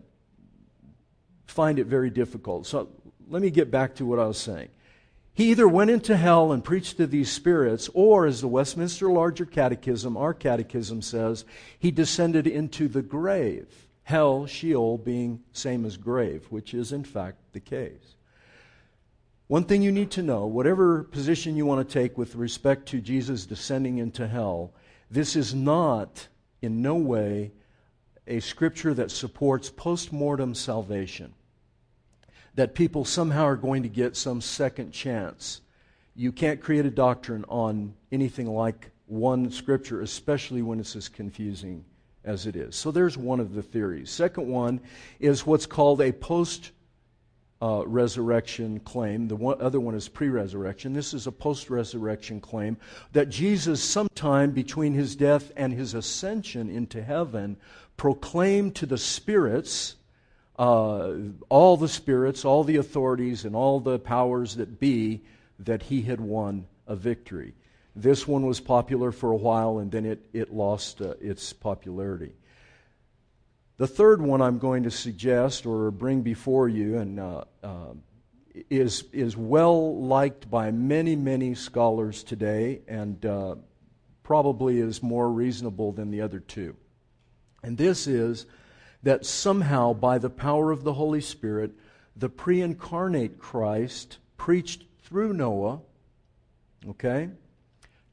find 1.47 1.79
it 1.79 1.87
very 1.87 2.11
difficult. 2.11 2.67
So 2.67 2.89
let 3.29 3.41
me 3.41 3.51
get 3.51 3.71
back 3.71 3.95
to 3.95 4.05
what 4.05 4.19
I 4.19 4.27
was 4.27 4.37
saying. 4.37 4.71
He 5.41 5.53
either 5.53 5.67
went 5.67 5.91
into 5.91 6.19
hell 6.19 6.53
and 6.53 6.63
preached 6.63 6.99
to 6.99 7.07
these 7.07 7.33
spirits, 7.33 7.89
or, 7.95 8.27
as 8.27 8.43
the 8.43 8.47
Westminster 8.47 9.11
Larger 9.11 9.47
Catechism, 9.47 10.15
our 10.15 10.35
catechism 10.35 11.01
says, 11.01 11.47
he 11.79 11.91
descended 11.91 12.47
into 12.47 12.89
the 12.89 13.01
grave. 13.01 13.89
Hell, 14.03 14.45
Sheol, 14.45 14.99
being 14.99 15.41
same 15.53 15.87
as 15.87 15.97
grave, 15.97 16.45
which 16.51 16.75
is 16.75 16.93
in 16.93 17.05
fact 17.05 17.39
the 17.55 17.61
case. 17.61 18.17
One 19.47 19.65
thing 19.65 19.81
you 19.81 19.91
need 19.91 20.11
to 20.11 20.23
know 20.23 20.45
whatever 20.45 21.05
position 21.05 21.57
you 21.57 21.65
want 21.65 21.89
to 21.89 21.91
take 21.91 22.19
with 22.19 22.35
respect 22.35 22.85
to 22.89 23.01
Jesus 23.01 23.47
descending 23.47 23.97
into 23.97 24.29
hell, 24.29 24.75
this 25.11 25.37
is 25.37 25.55
not 25.55 26.29
in 26.61 26.83
no 26.83 26.97
way 26.97 27.53
a 28.27 28.41
scripture 28.41 28.93
that 28.93 29.11
supports 29.11 29.71
post 29.71 30.13
mortem 30.13 30.55
salvation 30.55 31.33
that 32.61 32.75
people 32.75 33.07
somehow 33.07 33.47
are 33.47 33.57
going 33.57 33.83
to 33.83 33.89
get 33.89 34.15
some 34.15 34.39
second 34.39 34.93
chance. 34.93 35.63
You 36.15 36.31
can't 36.31 36.61
create 36.61 36.85
a 36.85 36.91
doctrine 36.91 37.47
on 37.49 37.95
anything 38.13 38.47
like 38.47 38.91
one 39.07 39.51
scripture, 39.51 40.03
especially 40.03 40.61
when 40.61 40.79
it's 40.79 40.95
as 40.95 41.09
confusing 41.09 41.87
as 42.23 42.47
it 42.47 42.57
is. 42.57 42.77
So 42.77 42.91
there's 42.91 43.17
one 43.17 43.41
of 43.41 43.55
the 43.55 43.63
theories. 43.63 44.11
Second 44.11 44.47
one 44.47 44.79
is 45.21 45.47
what's 45.47 45.65
called 45.65 46.03
a 46.03 46.13
post 46.13 46.73
uh, 47.63 47.83
resurrection 47.87 48.79
claim. 48.81 49.27
The 49.27 49.37
one, 49.37 49.59
other 49.63 49.81
one 49.81 49.95
is 49.95 50.07
pre 50.07 50.29
resurrection. 50.29 50.93
This 50.93 51.15
is 51.15 51.27
a 51.27 51.33
post 51.33 51.71
resurrection 51.71 52.43
claim 52.43 52.77
that 53.13 53.31
Jesus, 53.31 53.83
sometime 53.83 54.51
between 54.51 54.93
his 54.93 55.17
death 55.17 55.51
and 55.57 55.73
his 55.73 55.95
ascension 55.95 56.69
into 56.69 57.03
heaven, 57.03 57.57
proclaimed 57.97 58.75
to 58.75 58.85
the 58.85 58.99
spirits 58.99 59.97
uh, 60.61 61.15
all 61.49 61.79
the 61.79 61.89
spirits, 61.89 62.45
all 62.45 62.65
the 62.65 62.77
authorities, 62.77 63.47
and 63.47 63.57
all 63.57 63.81
the 63.81 63.99
powers 63.99 64.57
that 64.57 64.79
be 64.79 65.23
that 65.61 65.83
he 65.83 66.03
had 66.03 66.21
won 66.21 66.67
a 66.87 66.95
victory. 66.95 67.55
This 67.97 68.29
one 68.29 68.45
was 68.45 68.61
popular 68.61 69.11
for 69.11 69.33
a 69.33 69.37
while 69.37 69.79
and 69.79 69.91
then 69.91 70.05
it, 70.05 70.21
it 70.35 70.53
lost 70.53 71.01
uh, 71.01 71.15
its 71.19 71.55
popularity. 71.55 72.35
The 73.79 73.87
third 73.87 74.21
one 74.21 74.43
I'm 74.43 74.59
going 74.59 74.83
to 74.83 74.91
suggest 74.91 75.65
or 75.65 75.91
bring 75.91 76.21
before 76.21 76.69
you 76.69 76.99
and 76.99 77.19
uh, 77.19 77.45
uh, 77.63 77.95
is, 78.69 79.05
is 79.15 79.39
well 79.39 79.99
liked 79.99 80.51
by 80.51 80.71
many, 80.71 81.17
many 81.17 81.55
scholars 81.55 82.23
today 82.23 82.83
and 82.87 83.25
uh, 83.25 83.55
probably 84.23 84.79
is 84.79 85.03
more 85.03 85.31
reasonable 85.31 85.93
than 85.93 86.11
the 86.11 86.21
other 86.21 86.41
two. 86.41 86.77
And 87.63 87.79
this 87.79 88.07
is 88.07 88.45
that 89.03 89.25
somehow, 89.25 89.93
by 89.93 90.19
the 90.19 90.31
power 90.31 90.71
of 90.71 90.85
the 90.85 90.95
Holy 90.95 91.21
Spirit, 91.21 91.73
the 92.17 92.29
pre 92.29 92.61
incarnate 92.61 93.39
Christ 93.39 94.19
preached 94.37 94.85
through 95.03 95.33
Noah, 95.33 95.81
okay, 96.89 97.31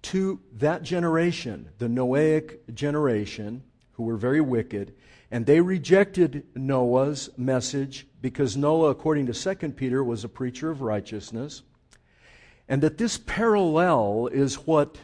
to 0.03 0.39
that 0.53 0.83
generation, 0.83 1.69
the 1.77 1.87
Noahic 1.87 2.73
generation, 2.73 3.63
who 3.93 4.03
were 4.03 4.17
very 4.17 4.41
wicked, 4.41 4.93
and 5.29 5.45
they 5.45 5.59
rejected 5.59 6.45
Noah's 6.55 7.29
message 7.37 8.07
because 8.21 8.55
Noah, 8.55 8.89
according 8.89 9.25
to 9.27 9.33
2 9.33 9.69
Peter, 9.71 10.03
was 10.03 10.23
a 10.23 10.29
preacher 10.29 10.69
of 10.69 10.81
righteousness. 10.81 11.63
And 12.69 12.81
that 12.83 12.97
this 12.97 13.17
parallel 13.17 14.27
is 14.27 14.55
what 14.55 14.97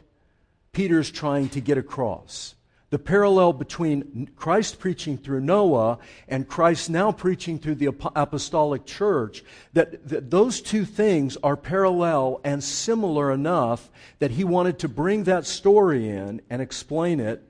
Peter's 0.72 1.12
trying 1.12 1.50
to 1.50 1.62
get 1.62 1.78
across 1.78 2.56
the 2.94 3.00
parallel 3.00 3.54
between 3.54 4.30
Christ 4.36 4.78
preaching 4.78 5.18
through 5.18 5.42
Noah 5.42 5.98
and 6.28 6.48
Christ 6.48 6.92
now 6.92 7.12
preaching 7.12 7.58
through 7.58 7.74
the 7.74 7.88
apostolic 7.88 8.86
church, 8.86 9.44
that, 9.74 10.08
that, 10.08 10.30
those 10.30 10.62
two 10.62 10.86
things 10.86 11.36
are 11.42 11.58
parallel 11.58 12.40
and 12.44 12.64
similar 12.64 13.32
enough 13.32 13.90
that 14.20 14.30
he 14.30 14.44
wanted 14.44 14.78
to 14.78 14.88
bring 14.88 15.24
that 15.24 15.48
story 15.48 16.08
in 16.08 16.40
and 16.52 16.62
explain 16.62 17.20
it. 17.20 17.42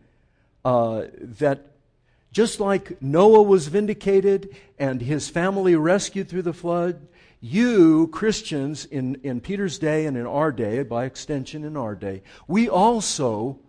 Uh, 0.64 1.08
that 1.20 1.74
just 2.32 2.62
like 2.62 3.02
Noah 3.02 3.44
was 3.44 3.68
vindicated 3.68 4.56
and 4.80 5.02
his 5.02 5.28
family 5.28 5.76
rescued 5.76 6.30
through 6.30 6.44
the 6.44 6.54
flood, 6.54 7.06
you, 7.42 8.08
Christians, 8.14 8.86
in, 8.86 9.20
in 9.24 9.42
Peter's 9.42 9.78
day 9.78 10.06
and 10.06 10.16
in 10.16 10.26
our 10.26 10.54
day, 10.54 10.84
by 10.84 11.04
extension 11.04 11.66
in 11.66 11.76
our 11.76 11.96
day, 11.96 12.24
we 12.48 12.70
also 12.70 13.60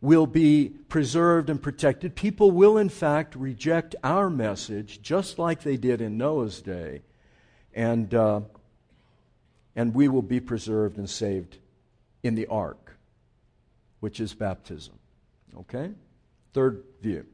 will 0.00 0.26
be 0.26 0.68
preserved 0.88 1.50
and 1.50 1.60
protected. 1.60 2.14
People 2.14 2.50
will, 2.50 2.78
in 2.78 2.88
fact, 2.88 3.34
reject 3.34 3.96
our 4.04 4.30
message 4.30 5.02
just 5.02 5.38
like 5.38 5.62
they 5.62 5.76
did 5.76 6.00
in 6.00 6.16
Noah's 6.16 6.62
day, 6.62 7.02
and, 7.74 8.14
uh, 8.14 8.40
and 9.74 9.94
we 9.94 10.08
will 10.08 10.22
be 10.22 10.40
preserved 10.40 10.98
and 10.98 11.10
saved 11.10 11.58
in 12.22 12.34
the 12.34 12.46
ark, 12.46 12.96
which 14.00 14.20
is 14.20 14.34
baptism. 14.34 14.94
Okay? 15.60 15.90
Third 16.52 16.84
view. 17.02 17.26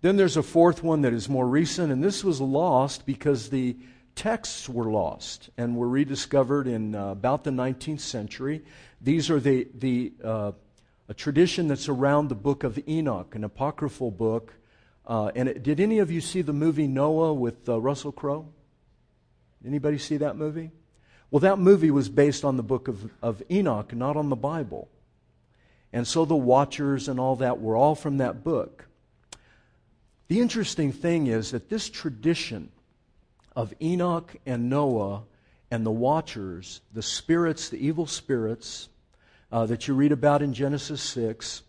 Then 0.00 0.16
there's 0.16 0.36
a 0.36 0.42
fourth 0.42 0.82
one 0.82 1.02
that 1.02 1.12
is 1.12 1.28
more 1.28 1.46
recent, 1.46 1.92
and 1.92 2.02
this 2.02 2.24
was 2.24 2.40
lost 2.40 3.06
because 3.06 3.50
the 3.50 3.76
texts 4.14 4.68
were 4.68 4.90
lost 4.90 5.50
and 5.56 5.76
were 5.76 5.88
rediscovered 5.88 6.66
in 6.66 6.94
uh, 6.94 7.10
about 7.10 7.44
the 7.44 7.50
19th 7.50 8.00
century. 8.00 8.64
These 9.00 9.30
are 9.30 9.38
the, 9.38 9.68
the 9.74 10.12
uh, 10.22 10.52
a 11.08 11.14
tradition 11.14 11.68
that's 11.68 11.88
around 11.88 12.28
the 12.28 12.34
book 12.34 12.64
of 12.64 12.78
Enoch, 12.86 13.34
an 13.34 13.42
apocryphal 13.42 14.10
book. 14.10 14.52
Uh, 15.06 15.32
and 15.34 15.48
it, 15.48 15.62
did 15.62 15.80
any 15.80 15.98
of 15.98 16.10
you 16.10 16.20
see 16.20 16.42
the 16.42 16.52
movie 16.52 16.86
Noah 16.86 17.32
with 17.32 17.68
uh, 17.68 17.80
Russell 17.80 18.12
Crowe? 18.12 18.46
Anybody 19.66 19.96
see 19.98 20.18
that 20.18 20.36
movie? 20.36 20.70
Well, 21.30 21.40
that 21.40 21.58
movie 21.58 21.90
was 21.90 22.08
based 22.08 22.44
on 22.44 22.56
the 22.56 22.62
book 22.62 22.88
of, 22.88 23.10
of 23.22 23.42
Enoch, 23.50 23.94
not 23.94 24.16
on 24.16 24.28
the 24.28 24.36
Bible. 24.36 24.88
And 25.92 26.06
so 26.06 26.24
the 26.24 26.36
Watchers 26.36 27.08
and 27.08 27.18
all 27.18 27.36
that 27.36 27.60
were 27.60 27.76
all 27.76 27.94
from 27.94 28.18
that 28.18 28.44
book. 28.44 28.86
The 30.28 30.40
interesting 30.40 30.92
thing 30.92 31.26
is 31.26 31.52
that 31.52 31.70
this 31.70 31.88
tradition 31.88 32.70
of 33.56 33.72
Enoch 33.80 34.36
and 34.44 34.68
Noah 34.68 35.22
and 35.70 35.84
the 35.84 35.90
Watchers, 35.90 36.82
the 36.92 37.02
spirits, 37.02 37.70
the 37.70 37.84
evil 37.84 38.06
spirits, 38.06 38.90
uh, 39.50 39.66
that 39.66 39.88
you 39.88 39.94
read 39.94 40.12
about 40.12 40.42
in 40.42 40.52
Genesis 40.52 41.02
6, 41.02 41.62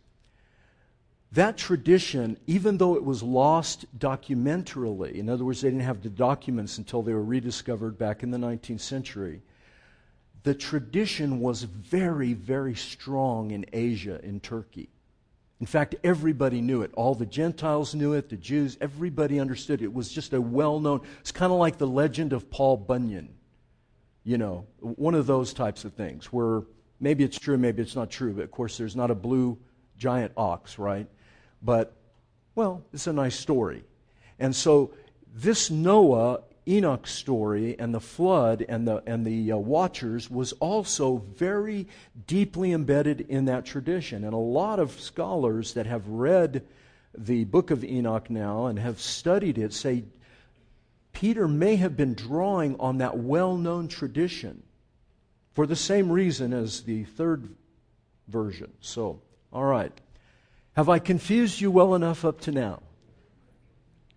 that 1.32 1.58
tradition, 1.58 2.38
even 2.48 2.78
though 2.78 2.96
it 2.96 3.04
was 3.04 3.22
lost 3.22 3.86
documentarily, 3.98 5.16
in 5.16 5.30
other 5.30 5.46
words, 5.46 5.62
they 5.62 5.70
didn't 5.70 5.84
have 5.84 6.02
the 6.02 6.10
documents 6.10 6.78
until 6.78 7.04
they 7.04 7.14
were 7.14 7.24
rediscovered 7.24 7.98
back 7.98 8.24
in 8.24 8.32
the 8.32 8.38
19th 8.38 8.82
century, 8.82 9.42
the 10.44 10.56
tradition 10.56 11.40
was 11.40 11.64
very, 11.64 12.34
very 12.34 12.74
strong 12.74 13.52
in 13.52 13.66
Asia, 13.74 14.20
in 14.24 14.40
Turkey. 14.40 14.90
In 15.60 15.66
fact, 15.66 15.96
everybody 16.04 16.62
knew 16.62 16.82
it. 16.82 16.92
All 16.94 17.14
the 17.14 17.26
Gentiles 17.26 17.94
knew 17.94 18.14
it, 18.14 18.30
the 18.30 18.38
Jews, 18.38 18.78
everybody 18.80 19.40
understood 19.40 19.82
it. 19.82 19.86
It 19.86 19.94
was 19.94 20.10
just 20.10 20.34
a 20.34 20.42
well 20.42 20.80
known, 20.80 21.02
it's 21.20 21.34
kind 21.34 21.52
of 21.52 21.60
like 21.60 21.78
the 21.78 21.88
legend 21.88 22.34
of 22.34 22.50
Paul 22.50 22.78
Bunyan. 22.78 23.30
You 24.24 24.38
know, 24.38 24.66
one 24.80 25.16
of 25.16 25.28
those 25.28 25.54
types 25.54 25.86
of 25.86 25.94
things 25.94 26.28
where 26.28 26.64
Maybe 27.00 27.24
it's 27.24 27.40
true, 27.40 27.58
maybe 27.58 27.82
it's 27.82 27.96
not 27.96 28.10
true. 28.10 28.34
But 28.34 28.44
of 28.44 28.52
course, 28.52 28.78
there's 28.78 28.96
not 28.96 29.12
a 29.12 29.16
blue 29.16 29.58
giant 29.98 30.34
ox, 30.36 30.78
right? 30.78 31.08
But, 31.62 31.94
well, 32.56 32.84
it's 32.94 33.08
a 33.08 33.14
nice 33.14 33.38
story. 33.38 33.84
And 34.40 34.56
so, 34.56 34.92
this 35.34 35.70
Noah, 35.70 36.42
Enoch 36.68 37.08
story 37.08 37.78
and 37.80 37.94
the 37.94 38.00
flood 38.00 38.66
and 38.68 38.88
the, 38.88 39.02
and 39.06 39.26
the 39.26 39.54
uh, 39.54 39.58
watchers 39.58 40.30
was 40.30 40.54
also 40.54 41.18
very 41.36 41.88
deeply 42.28 42.72
embedded 42.72 43.22
in 43.22 43.46
that 43.46 43.66
tradition. 43.66 44.24
And 44.24 44.34
a 44.34 44.38
lot 44.38 44.80
of 44.80 45.00
scholars 45.00 45.74
that 45.74 45.86
have 45.86 46.08
read 46.08 46.64
the 47.18 47.44
book 47.46 47.72
of 47.72 47.84
Enoch 47.84 48.30
now 48.30 48.68
and 48.68 48.78
have 48.78 49.00
studied 49.00 49.58
it 49.58 49.74
say 49.74 50.04
Peter 51.12 51.48
may 51.48 51.76
have 51.76 51.98
been 51.98 52.14
drawing 52.14 52.80
on 52.80 53.00
that 53.00 53.18
well 53.18 53.58
known 53.58 53.88
tradition 53.88 54.62
for 55.54 55.66
the 55.66 55.76
same 55.76 56.12
reason 56.12 56.54
as 56.54 56.82
the 56.84 57.04
third 57.04 57.56
version. 58.28 58.72
So, 58.80 59.22
all 59.52 59.64
right. 59.64 59.92
Have 60.74 60.90
I 60.90 61.00
confused 61.00 61.60
you 61.60 61.72
well 61.72 61.96
enough 61.96 62.24
up 62.24 62.42
to 62.42 62.52
now? 62.52 62.82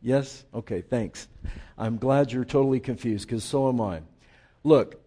Yes? 0.01 0.45
Okay, 0.55 0.83
thanks. 0.83 1.29
I'm 1.79 1.97
glad 1.97 2.33
you're 2.33 2.45
totally 2.45 2.81
confused 2.81 3.27
because 3.27 3.45
so 3.45 3.69
am 3.69 3.81
I. 3.81 4.03
Look, 4.62 5.02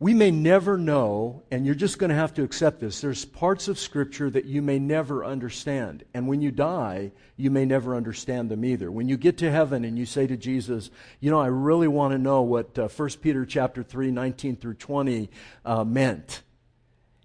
we 0.00 0.14
may 0.14 0.30
never 0.30 0.78
know, 0.78 1.42
and 1.50 1.66
you're 1.66 1.74
just 1.74 1.98
going 1.98 2.10
to 2.10 2.16
have 2.16 2.32
to 2.34 2.44
accept 2.44 2.78
this. 2.78 3.00
There's 3.00 3.24
parts 3.24 3.66
of 3.66 3.80
Scripture 3.80 4.30
that 4.30 4.44
you 4.44 4.62
may 4.62 4.78
never 4.78 5.24
understand. 5.24 6.04
And 6.14 6.28
when 6.28 6.40
you 6.40 6.52
die, 6.52 7.10
you 7.36 7.50
may 7.50 7.64
never 7.64 7.96
understand 7.96 8.48
them 8.48 8.64
either. 8.64 8.92
When 8.92 9.08
you 9.08 9.16
get 9.16 9.38
to 9.38 9.50
heaven 9.50 9.84
and 9.84 9.98
you 9.98 10.06
say 10.06 10.28
to 10.28 10.36
Jesus, 10.36 10.90
You 11.18 11.32
know, 11.32 11.40
I 11.40 11.48
really 11.48 11.88
want 11.88 12.12
to 12.12 12.18
know 12.18 12.42
what 12.42 12.78
uh, 12.78 12.86
1 12.86 13.08
Peter 13.20 13.44
chapter 13.44 13.82
3, 13.82 14.12
19 14.12 14.56
through 14.56 14.74
20 14.74 15.30
uh, 15.64 15.82
meant. 15.82 16.42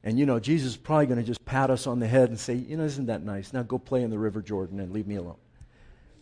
And, 0.03 0.17
you 0.17 0.25
know, 0.25 0.39
Jesus 0.39 0.71
is 0.71 0.77
probably 0.77 1.05
going 1.05 1.19
to 1.19 1.25
just 1.25 1.45
pat 1.45 1.69
us 1.69 1.85
on 1.85 1.99
the 1.99 2.07
head 2.07 2.29
and 2.29 2.39
say, 2.39 2.55
You 2.55 2.77
know, 2.77 2.85
isn't 2.85 3.05
that 3.05 3.23
nice? 3.23 3.53
Now 3.53 3.61
go 3.61 3.77
play 3.77 4.01
in 4.01 4.09
the 4.09 4.17
River 4.17 4.41
Jordan 4.41 4.79
and 4.79 4.91
leave 4.91 5.05
me 5.05 5.17
alone. 5.17 5.37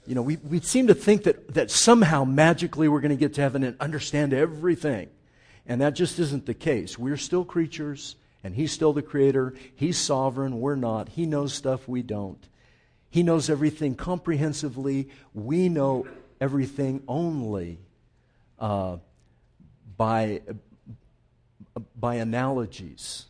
You 0.05 0.15
know, 0.15 0.21
we, 0.21 0.35
we 0.35 0.59
seem 0.59 0.87
to 0.87 0.95
think 0.95 1.23
that, 1.23 1.53
that 1.53 1.71
somehow 1.71 2.25
magically 2.25 2.89
we're 2.89 2.99
going 2.99 3.11
to 3.11 3.15
get 3.15 3.35
to 3.35 3.41
heaven 3.41 3.63
and 3.63 3.79
understand 3.79 4.33
everything. 4.33 5.09
And 5.71 5.79
that 5.79 5.93
just 5.93 6.19
isn't 6.19 6.47
the 6.47 6.53
case. 6.53 6.99
We're 6.99 7.15
still 7.15 7.45
creatures, 7.45 8.17
and 8.43 8.53
He's 8.53 8.73
still 8.73 8.91
the 8.91 9.01
Creator. 9.01 9.53
He's 9.73 9.97
sovereign, 9.97 10.59
we're 10.59 10.75
not. 10.75 11.07
He 11.07 11.25
knows 11.25 11.53
stuff 11.53 11.87
we 11.87 12.01
don't. 12.01 12.45
He 13.09 13.23
knows 13.23 13.49
everything 13.49 13.95
comprehensively. 13.95 15.07
We 15.33 15.69
know 15.69 16.07
everything 16.41 17.03
only 17.07 17.79
uh, 18.59 18.97
by, 19.95 20.41
by 21.97 22.15
analogies. 22.15 23.27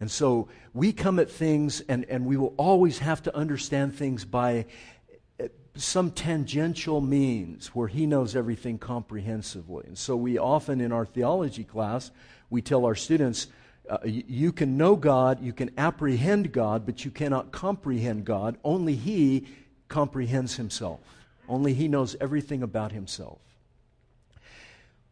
And 0.00 0.10
so 0.10 0.48
we 0.72 0.94
come 0.94 1.18
at 1.18 1.30
things, 1.30 1.82
and, 1.90 2.06
and 2.06 2.24
we 2.24 2.38
will 2.38 2.54
always 2.56 3.00
have 3.00 3.22
to 3.24 3.36
understand 3.36 3.96
things 3.96 4.24
by 4.24 4.64
some 5.74 6.10
tangential 6.10 7.00
means 7.00 7.68
where 7.68 7.88
he 7.88 8.06
knows 8.06 8.36
everything 8.36 8.78
comprehensively. 8.78 9.84
And 9.86 9.96
so 9.96 10.16
we 10.16 10.38
often 10.38 10.80
in 10.80 10.92
our 10.92 11.06
theology 11.06 11.64
class, 11.64 12.10
we 12.50 12.60
tell 12.60 12.84
our 12.84 12.94
students, 12.94 13.46
uh, 13.88 13.98
you 14.04 14.52
can 14.52 14.76
know 14.76 14.96
God, 14.96 15.42
you 15.42 15.52
can 15.52 15.70
apprehend 15.78 16.52
God, 16.52 16.84
but 16.84 17.04
you 17.04 17.10
cannot 17.10 17.52
comprehend 17.52 18.24
God. 18.24 18.58
Only 18.62 18.94
He 18.94 19.46
comprehends 19.88 20.56
Himself. 20.56 21.00
Only 21.48 21.72
He 21.72 21.88
knows 21.88 22.16
everything 22.20 22.62
about 22.62 22.92
Himself. 22.92 23.38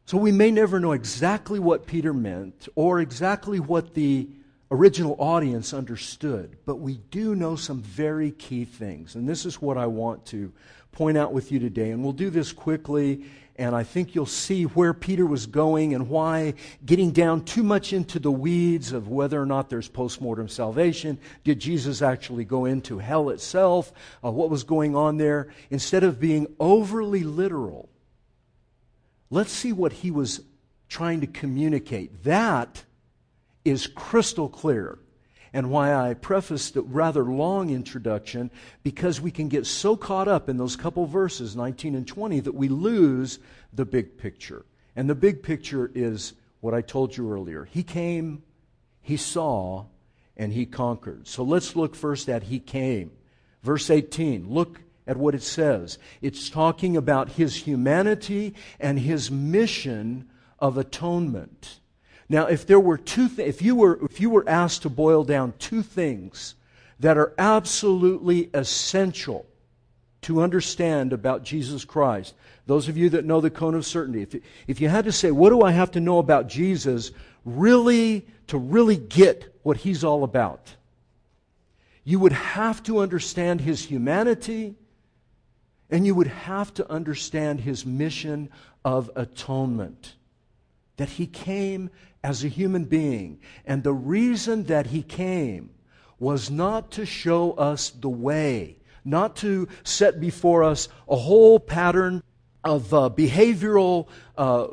So 0.05 0.19
we 0.19 0.33
may 0.33 0.51
never 0.51 0.79
know 0.79 0.93
exactly 0.93 1.59
what 1.59 1.87
Peter 1.87 2.13
meant 2.13 2.69
or 2.75 3.01
exactly 3.01 3.61
what 3.61 3.95
the 3.95 4.29
original 4.71 5.17
audience 5.19 5.75
understood, 5.75 6.57
but 6.65 6.77
we 6.77 6.99
do 7.11 7.35
know 7.35 7.57
some 7.57 7.83
very 7.83 8.31
key 8.31 8.65
things. 8.65 9.17
And 9.17 9.29
this 9.29 9.45
is 9.45 9.61
what 9.61 9.77
I 9.77 9.87
want 9.87 10.27
to 10.27 10.53
point 10.93 11.19
out 11.19 11.33
with 11.33 11.51
you 11.51 11.59
today. 11.59 11.91
And 11.91 12.03
we'll 12.03 12.13
do 12.13 12.31
this 12.31 12.53
quickly, 12.53 13.25
and 13.57 13.75
I 13.75 13.83
think 13.83 14.15
you'll 14.15 14.27
see 14.27 14.65
where 14.65 14.95
Peter 14.95 15.27
was 15.27 15.47
going 15.47 15.95
and 15.95 16.09
why 16.09 16.55
getting 16.87 17.11
down 17.11 17.45
too 17.45 17.63
much 17.63 17.93
into 17.93 18.19
the 18.19 18.31
weeds 18.31 18.93
of 18.93 19.09
whether 19.09 19.41
or 19.41 19.47
not 19.47 19.71
there's 19.71 19.89
postmortem 19.89 20.49
salvation. 20.49 21.19
Did 21.43 21.59
Jesus 21.59 22.01
actually 22.01 22.45
go 22.45 22.65
into 22.65 22.99
hell 22.99 23.31
itself? 23.31 23.93
Uh, 24.25 24.31
what 24.31 24.51
was 24.51 24.65
going 24.65 24.95
on 24.95 25.17
there? 25.17 25.49
Instead 25.71 26.05
of 26.05 26.21
being 26.21 26.47
overly 26.61 27.25
literal, 27.25 27.89
let's 29.31 29.53
see 29.53 29.73
what 29.73 29.93
he 29.93 30.11
was 30.11 30.41
trying 30.89 31.21
to 31.21 31.27
communicate. 31.27 32.25
That 32.25 32.85
is 33.71 33.87
crystal 33.87 34.49
clear. 34.49 34.99
And 35.53 35.71
why 35.71 35.93
I 35.93 36.15
prefaced 36.15 36.77
a 36.77 36.83
rather 36.83 37.25
long 37.25 37.71
introduction, 37.71 38.51
because 38.85 39.21
we 39.21 39.33
can 39.33 39.49
get 39.49 39.67
so 39.67 39.97
caught 39.97 40.29
up 40.29 40.49
in 40.49 40.59
those 40.59 40.77
couple 40.77 41.07
verses, 41.07 41.57
19 41.57 41.97
and 41.97 42.07
20, 42.07 42.41
that 42.41 42.55
we 42.55 42.69
lose 42.69 43.41
the 43.73 43.85
big 43.85 44.17
picture. 44.17 44.65
And 44.95 45.11
the 45.11 45.15
big 45.17 45.43
picture 45.43 45.91
is 45.93 46.35
what 46.61 46.75
I 46.75 46.83
told 46.83 47.17
you 47.17 47.33
earlier. 47.33 47.65
He 47.65 47.83
came, 47.83 48.45
he 49.03 49.17
saw, 49.17 49.87
and 50.37 50.53
he 50.53 50.67
conquered. 50.67 51.27
So 51.27 51.43
let's 51.43 51.75
look 51.75 51.97
first 51.97 52.29
at 52.29 52.45
he 52.45 52.61
came. 52.61 53.11
Verse 53.63 53.91
18, 53.91 54.49
look 54.49 54.81
at 55.07 55.17
what 55.17 55.35
it 55.35 55.43
says. 55.43 55.99
It's 56.23 56.49
talking 56.49 56.97
about 56.97 57.31
his 57.31 57.57
humanity 57.57 58.55
and 58.79 59.01
his 59.01 59.31
mission 59.31 60.31
of 60.61 60.79
atonement. 60.79 61.80
Now, 62.31 62.47
if 62.47 62.65
there 62.65 62.79
were 62.79 62.97
two 62.97 63.29
th- 63.29 63.47
if 63.47 63.61
you 63.61 63.75
were 63.75 63.99
if 64.05 64.21
you 64.21 64.31
were 64.31 64.49
asked 64.49 64.83
to 64.83 64.89
boil 64.89 65.25
down 65.25 65.53
two 65.59 65.83
things 65.83 66.55
that 67.01 67.19
are 67.19 67.35
absolutely 67.37 68.49
essential 68.55 69.47
to 70.23 70.41
understand 70.41 71.13
about 71.13 71.43
Jesus 71.43 71.85
Christ, 71.85 72.35
those 72.67 72.89
of 72.89 72.97
you 72.97 73.11
that 73.11 73.25
know 73.25 73.41
the 73.41 73.51
cone 73.51 73.75
of 73.75 73.85
certainty, 73.85 74.23
if, 74.23 74.37
if 74.69 74.81
you 74.81 74.89
had 74.89 75.07
to 75.07 75.13
say, 75.13 75.33
what 75.33 75.51
do 75.51 75.63
I 75.63 75.73
have 75.73 75.91
to 75.93 76.01
know 76.01 76.19
about 76.19 76.47
Jesus 76.47 77.11
really 77.45 78.25
to 78.47 78.59
really 78.59 78.97
get 78.97 79.59
what 79.65 79.79
he's 79.79 80.05
all 80.05 80.23
about? 80.23 80.77
You 82.05 82.21
would 82.21 82.33
have 82.33 82.81
to 82.85 83.01
understand 83.01 83.61
his 83.61 83.83
humanity 83.83 84.77
and 85.91 86.07
you 86.07 86.15
would 86.15 86.29
have 86.29 86.73
to 86.75 86.89
understand 86.89 87.61
his 87.61 87.85
mission 87.85 88.51
of 88.85 89.11
atonement. 89.17 90.15
That 91.01 91.09
he 91.09 91.27
came 91.27 91.89
as 92.23 92.45
a 92.45 92.49
human 92.49 92.85
being. 92.85 93.41
And 93.65 93.83
the 93.83 93.95
reason 93.95 94.65
that 94.65 94.89
he 94.89 95.03
came 95.03 95.71
was 96.19 96.51
not 96.51 96.91
to 96.91 97.07
show 97.07 97.53
us 97.53 97.89
the 97.89 98.11
way, 98.11 98.77
not 99.03 99.35
to 99.37 99.67
set 99.83 100.21
before 100.21 100.63
us 100.63 100.91
a 101.09 101.17
whole 101.17 101.59
pattern 101.59 102.23
of 102.65 102.93
uh, 102.93 103.09
behavioral 103.09 104.09
uh, 104.37 104.67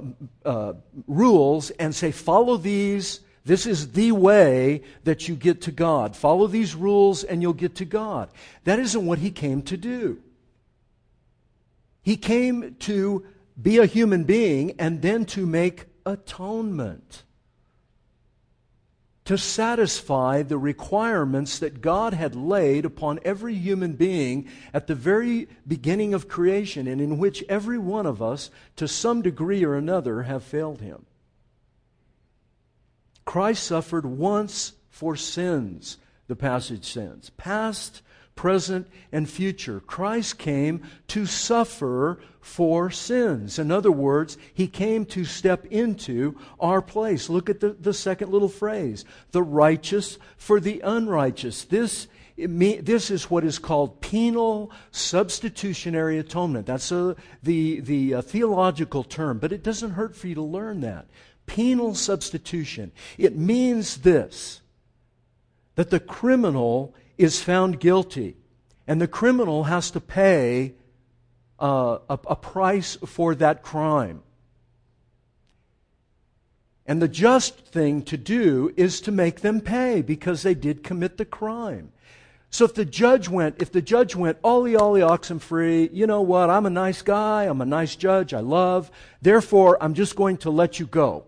uh, 0.44 0.74
rules 1.08 1.70
and 1.70 1.96
say, 1.96 2.12
follow 2.12 2.58
these. 2.58 3.22
This 3.46 3.66
is 3.66 3.94
the 3.94 4.12
way 4.12 4.82
that 5.06 5.30
you 5.30 5.36
get 5.38 5.62
to 5.62 5.72
God. 5.72 6.14
Follow 6.14 6.48
these 6.48 6.76
rules 6.76 7.24
and 7.24 7.42
you'll 7.42 7.54
get 7.54 7.76
to 7.76 7.86
God. 7.86 8.30
That 8.66 8.80
isn't 8.80 9.06
what 9.06 9.20
he 9.20 9.32
came 9.32 9.62
to 9.62 9.78
do. 9.78 10.22
He 12.02 12.18
came 12.18 12.76
to 12.80 13.26
be 13.62 13.78
a 13.78 13.86
human 13.86 14.26
being 14.26 14.76
and 14.78 15.02
then 15.02 15.24
to 15.28 15.46
make 15.46 15.86
atonement 16.08 17.24
to 19.26 19.38
satisfy 19.38 20.42
the 20.42 20.58
requirements 20.58 21.60
that 21.60 21.82
God 21.82 22.14
had 22.14 22.34
laid 22.34 22.86
upon 22.86 23.20
every 23.26 23.56
human 23.56 23.92
being 23.92 24.48
at 24.74 24.88
the 24.88 24.96
very 24.96 25.50
beginning 25.68 26.14
of 26.14 26.30
creation, 26.30 26.88
and 26.88 27.02
in 27.02 27.18
which 27.18 27.44
every 27.50 27.78
one 27.78 28.06
of 28.06 28.22
us, 28.22 28.50
to 28.78 28.88
some 28.88 29.22
degree 29.22 29.66
or 29.66 29.76
another, 29.76 30.24
have 30.24 30.44
failed 30.44 30.80
Him. 30.80 31.06
Christ 33.26 33.66
suffered 33.66 34.06
once 34.06 34.72
for 34.90 35.18
sins, 35.18 35.98
the 36.28 36.36
passage 36.38 36.86
says, 36.86 37.30
past, 37.32 38.02
present, 38.38 38.88
and 39.12 39.30
future. 39.30 39.82
Christ 39.82 40.38
came 40.38 40.84
to 41.10 41.26
suffer 41.26 42.20
for 42.40 42.90
sins. 42.90 43.60
In 43.60 43.72
other 43.72 43.92
words, 43.92 44.38
he 44.54 44.68
came 44.68 45.04
to 45.08 45.26
step 45.26 45.66
into 45.66 46.40
our 46.60 46.82
place. 46.82 47.30
Look 47.30 47.50
at 47.50 47.60
the, 47.60 47.72
the 47.72 47.94
second 47.94 48.32
little 48.32 48.48
phrase 48.48 49.04
the 49.32 49.44
righteous 49.44 50.18
for 50.38 50.62
the 50.62 50.80
unrighteous. 50.80 51.66
This 51.66 52.08
this 52.38 53.10
is 53.10 53.32
what 53.32 53.44
is 53.44 53.58
called 53.58 54.00
penal 54.00 54.72
substitutionary 54.92 56.20
atonement. 56.20 56.68
That's 56.68 56.92
a, 56.92 57.16
the, 57.42 57.80
the 57.80 58.14
uh, 58.14 58.22
theological 58.22 59.04
term, 59.04 59.40
but 59.40 59.52
it 59.52 59.64
doesn't 59.64 59.92
hurt 59.92 60.16
for 60.16 60.28
you 60.28 60.36
to 60.36 60.44
learn 60.44 60.82
that. 60.82 61.08
Penal 61.48 61.96
substitution. 61.96 62.92
It 63.18 63.36
means 63.36 63.98
this 63.98 64.62
that 65.76 65.90
the 65.90 66.00
criminal 66.00 66.94
is 67.18 67.42
found 67.42 67.80
guilty, 67.80 68.38
and 68.88 69.02
the 69.02 69.08
criminal 69.08 69.66
has 69.66 69.92
to 69.92 70.00
pay 70.00 70.74
uh, 71.60 72.00
a, 72.10 72.20
a 72.28 72.36
price 72.36 72.98
for 73.06 73.36
that 73.36 73.64
crime. 73.64 74.22
And 76.86 77.02
the 77.02 77.08
just 77.08 77.66
thing 77.66 78.02
to 78.04 78.18
do 78.18 78.72
is 78.78 79.02
to 79.02 79.12
make 79.12 79.42
them 79.42 79.60
pay 79.60 80.02
because 80.02 80.44
they 80.44 80.54
did 80.56 80.84
commit 80.84 81.18
the 81.18 81.26
crime. 81.26 81.92
So 82.50 82.64
if 82.64 82.74
the 82.74 82.86
judge 82.86 83.28
went, 83.28 83.62
if 83.62 83.72
the 83.72 83.82
judge 83.82 84.16
went, 84.16 84.38
ollie 84.42 84.76
ollie 84.76 85.02
oxen 85.02 85.40
free, 85.40 85.90
you 85.92 86.08
know 86.08 86.22
what, 86.22 86.50
I'm 86.50 86.66
a 86.66 86.70
nice 86.70 87.02
guy, 87.02 87.44
I'm 87.44 87.60
a 87.60 87.66
nice 87.66 87.96
judge, 87.96 88.34
I 88.34 88.40
love, 88.40 88.90
therefore 89.22 89.78
I'm 89.82 89.94
just 89.94 90.16
going 90.16 90.38
to 90.38 90.50
let 90.50 90.80
you 90.80 90.88
go. 90.88 91.26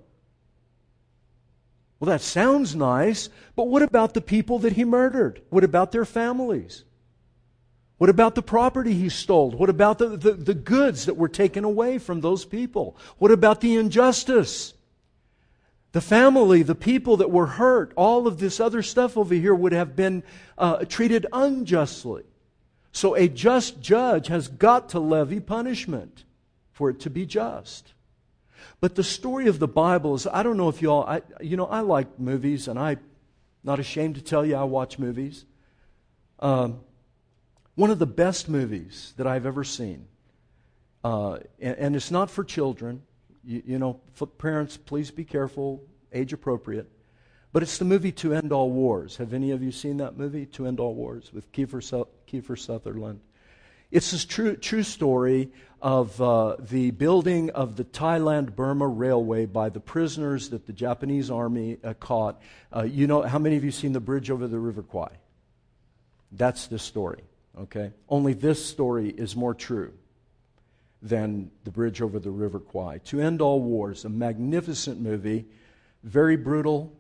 Well, 2.00 2.10
that 2.10 2.22
sounds 2.22 2.76
nice, 2.76 3.30
but 3.56 3.68
what 3.68 3.82
about 3.82 4.14
the 4.14 4.22
people 4.22 4.60
that 4.60 4.74
he 4.74 4.86
murdered? 4.86 5.42
What 5.50 5.64
about 5.64 5.92
their 5.92 6.06
families? 6.06 6.86
What 7.98 8.10
about 8.10 8.36
the 8.36 8.42
property 8.42 8.94
he 8.94 9.10
stole? 9.10 9.52
What 9.52 9.70
about 9.70 9.98
the, 9.98 10.08
the, 10.16 10.32
the, 10.32 10.54
goods 10.54 11.06
that 11.06 11.18
were 11.18 11.28
taken 11.28 11.66
away 11.66 11.98
from 11.98 12.22
those 12.22 12.46
people? 12.46 12.96
What 13.18 13.32
about 13.32 13.60
the 13.60 13.76
injustice? 13.76 14.74
The 15.92 16.00
family, 16.00 16.64
the 16.64 16.76
people 16.76 17.18
that 17.18 17.30
were 17.32 17.48
hurt, 17.48 17.92
all 17.98 18.28
of 18.28 18.40
this 18.40 18.62
other 18.62 18.82
stuff 18.82 19.18
over 19.18 19.34
here 19.34 19.54
would 19.54 19.74
have 19.74 19.98
been 19.98 20.24
uh, 20.58 20.86
treated 20.86 21.26
unjustly. 21.34 22.24
So 22.94 23.16
a 23.16 23.28
just 23.28 23.82
judge 23.82 24.28
has 24.28 24.48
got 24.48 24.90
to 24.90 25.00
levy 25.00 25.42
punishment 25.42 26.24
for 26.72 26.90
it 26.90 27.02
to 27.02 27.10
be 27.10 27.26
just. 27.26 27.94
But 28.82 28.96
the 28.96 29.04
story 29.04 29.48
of 29.48 29.60
the 29.60 29.68
Bible 29.68 30.16
is 30.16 30.28
I 30.28 30.44
don't 30.44 30.58
know 30.58 30.70
if 30.70 30.82
y'all, 30.82 31.04
I, 31.04 31.22
you 31.42 31.58
know, 31.58 31.66
I 31.66 31.82
like 31.82 32.20
movies, 32.20 32.68
and 32.68 32.80
I'm 32.80 33.00
not 33.64 33.80
ashamed 33.80 34.16
to 34.16 34.22
tell 34.22 34.46
you 34.46 34.56
I 34.56 34.64
watch 34.64 35.00
movies. 35.00 35.46
Um, 36.40 36.80
one 37.76 37.92
of 37.92 38.00
the 38.00 38.06
best 38.06 38.50
movies 38.50 39.14
that 39.18 39.28
I've 39.28 39.46
ever 39.46 39.64
seen. 39.64 40.08
Uh, 41.04 41.38
and, 41.60 41.78
and, 41.78 41.96
it's 41.96 42.12
not 42.12 42.30
for 42.30 42.44
children. 42.44 43.02
You, 43.44 43.64
you 43.66 43.80
know, 43.80 44.02
parents, 44.38 44.76
please 44.76 45.12
be 45.12 45.24
careful, 45.24 45.82
age 46.12 46.34
appropriate. 46.34 46.90
But 47.54 47.64
it's 47.64 47.78
the 47.78 47.86
movie 47.86 48.12
To 48.14 48.34
End 48.34 48.52
All 48.52 48.70
Wars. 48.70 49.18
Have 49.18 49.34
any 49.34 49.52
of 49.52 49.64
you 49.64 49.72
seen 49.72 49.98
that 49.98 50.18
movie, 50.18 50.46
To 50.48 50.68
End 50.68 50.80
All 50.80 50.94
Wars, 50.94 51.32
with 51.34 51.52
Kiefer, 51.52 52.06
Kiefer 52.28 52.60
Sutherland? 52.60 53.22
It's 53.92 54.14
a 54.14 54.28
true, 54.28 54.56
true 54.56 54.84
story 54.84 55.52
of 55.82 56.22
uh, 56.22 56.58
the 56.60 56.92
building 56.92 57.50
of 57.52 57.76
the 57.76 57.84
Thailand 57.84 58.56
Burma 58.56 58.88
Railway 58.88 59.46
by 59.46 59.70
the 59.70 59.80
prisoners 59.80 60.50
that 60.50 60.68
the 60.68 60.74
Japanese 60.74 61.32
army 61.32 61.78
uh, 61.84 61.94
caught. 61.96 62.42
Uh, 62.76 62.84
you 62.84 63.08
know, 63.08 63.24
how 63.24 63.40
many 63.40 63.56
of 63.56 63.64
you 63.64 63.72
seen 63.72 63.94
the 63.94 64.00
bridge 64.00 64.30
over 64.30 64.48
the 64.48 64.60
River 64.60 64.84
Kwai? 64.84 65.12
That's 66.32 66.68
the 66.68 66.78
story. 66.78 67.24
Okay? 67.58 67.92
Only 68.08 68.34
this 68.34 68.64
story 68.64 69.10
is 69.10 69.36
more 69.36 69.56
true 69.56 69.94
than 71.02 71.50
The 71.64 71.72
Bridge 71.72 72.02
Over 72.02 72.20
the 72.20 72.30
River 72.30 72.60
Kwai. 72.60 73.00
To 73.06 73.22
End 73.22 73.42
All 73.42 73.62
Wars, 73.62 74.06
a 74.06 74.10
magnificent 74.10 75.00
movie, 75.00 75.46
very 76.04 76.36
brutal. 76.36 76.94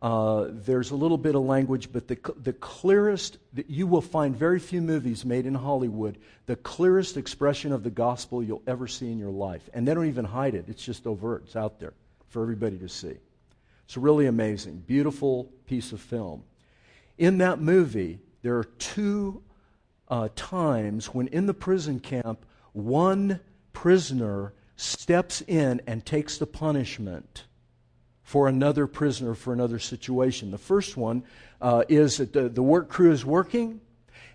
Uh, 0.00 0.46
there's 0.50 0.92
a 0.92 0.94
little 0.94 1.18
bit 1.18 1.34
of 1.34 1.42
language, 1.42 1.90
but 1.92 2.06
the, 2.06 2.16
the 2.42 2.52
clearest, 2.52 3.38
that 3.54 3.68
you 3.68 3.86
will 3.86 4.00
find 4.00 4.36
very 4.36 4.60
few 4.60 4.80
movies 4.80 5.24
made 5.24 5.44
in 5.44 5.54
Hollywood, 5.54 6.18
the 6.46 6.54
clearest 6.56 7.16
expression 7.16 7.72
of 7.72 7.82
the 7.82 7.90
gospel 7.90 8.42
you'll 8.42 8.62
ever 8.68 8.86
see 8.86 9.10
in 9.10 9.18
your 9.18 9.32
life. 9.32 9.68
And 9.74 9.86
they 9.86 9.94
don't 9.94 10.06
even 10.06 10.24
hide 10.24 10.54
it, 10.54 10.66
it's 10.68 10.84
just 10.84 11.06
overt, 11.06 11.42
it's 11.46 11.56
out 11.56 11.80
there 11.80 11.94
for 12.28 12.42
everybody 12.42 12.78
to 12.78 12.88
see. 12.88 13.16
It's 13.86 13.96
really 13.96 14.26
amazing, 14.26 14.84
beautiful 14.86 15.50
piece 15.66 15.92
of 15.92 16.00
film. 16.00 16.44
In 17.16 17.38
that 17.38 17.60
movie, 17.60 18.20
there 18.42 18.56
are 18.56 18.64
two 18.78 19.42
uh, 20.08 20.28
times 20.36 21.06
when 21.06 21.26
in 21.28 21.46
the 21.46 21.54
prison 21.54 21.98
camp, 21.98 22.44
one 22.72 23.40
prisoner 23.72 24.52
steps 24.76 25.42
in 25.48 25.80
and 25.88 26.06
takes 26.06 26.38
the 26.38 26.46
punishment 26.46 27.44
for 28.28 28.46
another 28.46 28.86
prisoner 28.86 29.34
for 29.34 29.54
another 29.54 29.78
situation. 29.78 30.50
The 30.50 30.58
first 30.58 30.98
one 30.98 31.22
uh, 31.62 31.84
is 31.88 32.18
that 32.18 32.34
the, 32.34 32.50
the 32.50 32.62
work 32.62 32.90
crew 32.90 33.10
is 33.10 33.24
working 33.24 33.80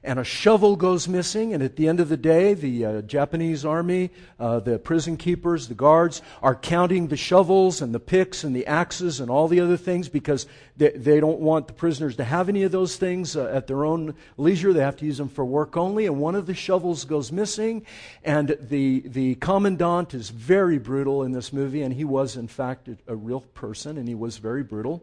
and 0.04 0.20
a 0.20 0.24
shovel 0.24 0.76
goes 0.76 1.08
missing. 1.08 1.54
And 1.54 1.64
at 1.64 1.78
the 1.78 1.88
end 1.88 2.00
of 2.00 2.10
the 2.10 2.18
day, 2.18 2.54
the 2.54 2.86
uh, 2.86 3.02
Japanese 3.04 3.64
army, 3.64 4.12
uh, 4.40 4.60
the 4.60 4.78
prison 4.78 5.16
keepers, 5.16 5.68
the 5.68 5.74
guards 5.74 6.22
are 6.42 6.56
counting 6.56 7.08
the 7.08 7.16
shovels 7.16 7.82
and 7.82 7.96
the 7.96 8.00
picks 8.00 8.44
and 8.44 8.56
the 8.56 8.68
axes 8.68 9.20
and 9.20 9.32
all 9.32 9.48
the 9.48 9.62
other 9.62 9.78
things 9.78 10.10
because 10.10 10.46
they, 10.76 10.90
they 10.90 11.20
don't 11.20 11.40
want 11.40 11.68
the 11.68 11.74
prisoners 11.74 12.18
to 12.18 12.24
have 12.26 12.50
any 12.50 12.64
of 12.64 12.72
those 12.72 12.98
things 12.98 13.38
uh, 13.38 13.46
at 13.46 13.68
their 13.68 13.86
own 13.86 14.14
leisure. 14.38 14.74
They 14.74 14.82
have 14.82 14.98
to 14.98 15.06
use 15.06 15.18
them 15.18 15.30
for 15.30 15.46
work 15.46 15.78
only. 15.78 16.06
And 16.06 16.20
one 16.20 16.36
of 16.36 16.48
the 16.48 16.54
shovels 16.54 17.06
goes 17.06 17.32
missing. 17.32 17.86
And 18.26 18.58
the, 18.60 19.02
the 19.06 19.36
commandant 19.36 20.14
is 20.14 20.30
very 20.30 20.80
brutal 20.80 21.24
in 21.24 21.32
this 21.32 21.54
movie. 21.54 21.82
And 21.82 21.94
he 21.94 22.04
was, 22.04 22.36
in 22.36 22.48
fact, 22.48 22.90
a, 22.90 22.98
a 23.08 23.16
real 23.16 23.42
person 23.42 23.98
and 23.98 24.08
he 24.08 24.16
was 24.16 24.38
very 24.38 24.64
brutal. 24.64 25.02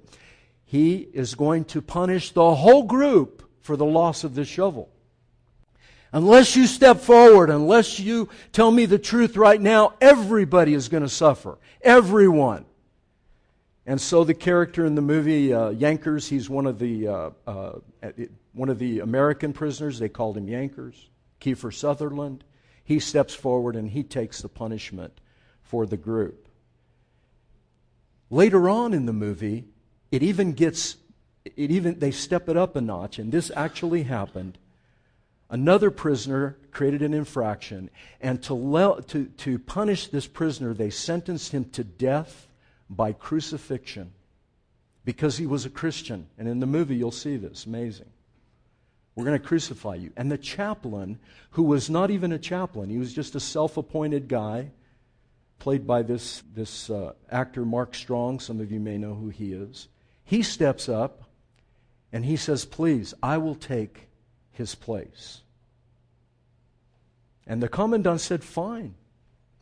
He 0.67 1.09
is 1.13 1.35
going 1.35 1.65
to 1.67 1.83
punish 1.83 2.33
the 2.33 2.55
whole 2.55 2.85
group 2.85 3.39
for 3.70 3.76
the 3.76 3.85
loss 3.85 4.24
of 4.24 4.35
this 4.35 4.48
shovel. 4.48 4.88
Unless 6.11 6.56
you 6.56 6.66
step 6.66 6.98
forward, 6.98 7.50
unless 7.50 8.00
you 8.00 8.28
tell 8.50 8.68
me 8.72 8.85
the 8.85 8.98
truth 8.98 9.37
right 9.37 9.61
now, 9.61 9.92
everybody 10.00 10.74
is 10.74 10.88
going 10.88 11.04
to 11.04 11.09
suffer. 11.09 11.56
Everyone. 11.80 12.64
And 13.87 14.00
so 14.00 14.24
the 14.24 14.35
character 14.35 14.85
in 14.85 14.96
the 14.96 15.02
movie 15.02 15.54
uh, 15.54 15.70
Yankers, 15.70 16.28
he's 16.28 16.50
one 16.50 16.66
of 16.66 16.80
the 16.80 17.06
uh, 17.06 17.30
uh, 17.46 17.72
one 18.54 18.70
of 18.70 18.80
the 18.80 18.98
American 18.98 19.52
prisoners. 19.52 20.00
They 20.00 20.09
called 20.09 20.37
him 20.37 20.48
Yankers. 20.48 20.96
Kiefer 21.40 21.72
Sutherland. 21.72 22.42
He 22.83 22.98
steps 22.98 23.35
forward 23.35 23.76
and 23.76 23.88
he 23.88 24.02
takes 24.02 24.42
the 24.42 24.48
punishment 24.48 25.20
for 25.62 25.87
the 25.87 25.96
group. 25.96 26.48
Later 28.30 28.68
on 28.68 28.92
in 28.92 29.06
the 29.06 29.12
movie, 29.12 29.66
it 30.11 30.24
even 30.24 30.54
gets 30.54 30.96
it 31.44 31.70
even 31.70 31.98
they 31.98 32.11
step 32.11 32.48
it 32.48 32.57
up 32.57 32.76
a 32.76 32.81
notch, 32.81 33.18
and 33.18 33.33
this 33.33 33.50
actually 33.55 34.05
happened. 34.05 34.59
Another 35.48 35.90
prisoner 35.90 36.57
created 36.70 37.03
an 37.03 37.12
infraction, 37.12 37.90
and 38.20 38.40
to, 38.44 38.55
le- 38.55 39.03
to, 39.03 39.24
to 39.38 39.59
punish 39.59 40.07
this 40.07 40.26
prisoner, 40.26 40.72
they 40.72 40.90
sentenced 40.90 41.50
him 41.53 41.64
to 41.70 41.83
death 41.83 42.46
by 42.88 43.12
crucifixion 43.12 44.12
because 45.05 45.38
he 45.38 45.46
was 45.46 45.66
a 45.66 45.70
Christian. 45.70 46.29
And 46.38 46.46
in 46.46 46.61
the 46.61 46.66
movie, 46.66 46.94
you'll 46.94 47.11
see 47.11 47.37
this. 47.37 47.66
Amazing. 47.66 48.07
We're 49.16 49.24
going 49.24 49.40
to 49.40 49.46
crucify 49.46 49.96
you. 49.96 50.12
And 50.16 50.31
the 50.31 50.38
chaplain, 50.38 51.18
who 51.50 51.64
was 51.64 51.90
not 51.90 52.12
even 52.12 52.33
a 52.33 52.38
chaplain, 52.38 52.88
he 52.88 52.98
was 52.98 53.12
just 53.12 53.35
a 53.35 53.40
self 53.40 53.76
appointed 53.76 54.29
guy, 54.29 54.70
played 55.59 55.85
by 55.85 56.03
this, 56.03 56.44
this 56.55 56.90
uh, 56.90 57.12
actor 57.31 57.64
Mark 57.64 57.94
Strong. 57.96 58.38
Some 58.38 58.61
of 58.61 58.70
you 58.70 58.79
may 58.79 58.98
know 58.98 59.14
who 59.14 59.31
he 59.31 59.53
is. 59.53 59.88
He 60.22 60.42
steps 60.42 60.88
up 60.88 61.30
and 62.12 62.25
he 62.25 62.37
says, 62.37 62.64
Please, 62.64 63.14
I 63.23 63.38
will 63.38 63.55
take 63.55 64.09
his 64.53 64.75
place. 64.75 65.42
And 67.46 67.62
the 67.62 67.68
commandant 67.68 68.20
said, 68.20 68.44
Fine. 68.44 68.94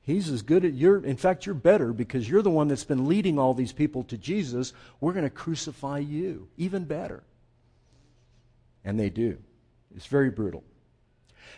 He's 0.02 0.30
as 0.30 0.40
good 0.40 0.64
at 0.64 0.72
you're 0.72 1.04
in 1.04 1.18
fact 1.18 1.44
you're 1.44 1.54
better 1.54 1.92
because 1.92 2.26
you're 2.26 2.40
the 2.40 2.48
one 2.48 2.68
that's 2.68 2.84
been 2.84 3.08
leading 3.08 3.38
all 3.38 3.52
these 3.52 3.72
people 3.72 4.04
to 4.04 4.16
Jesus. 4.16 4.72
We're 5.00 5.12
going 5.12 5.24
to 5.24 5.30
crucify 5.30 5.98
you. 5.98 6.48
Even 6.56 6.84
better. 6.84 7.22
And 8.84 8.98
they 8.98 9.10
do. 9.10 9.36
It's 9.94 10.06
very 10.06 10.30
brutal. 10.30 10.64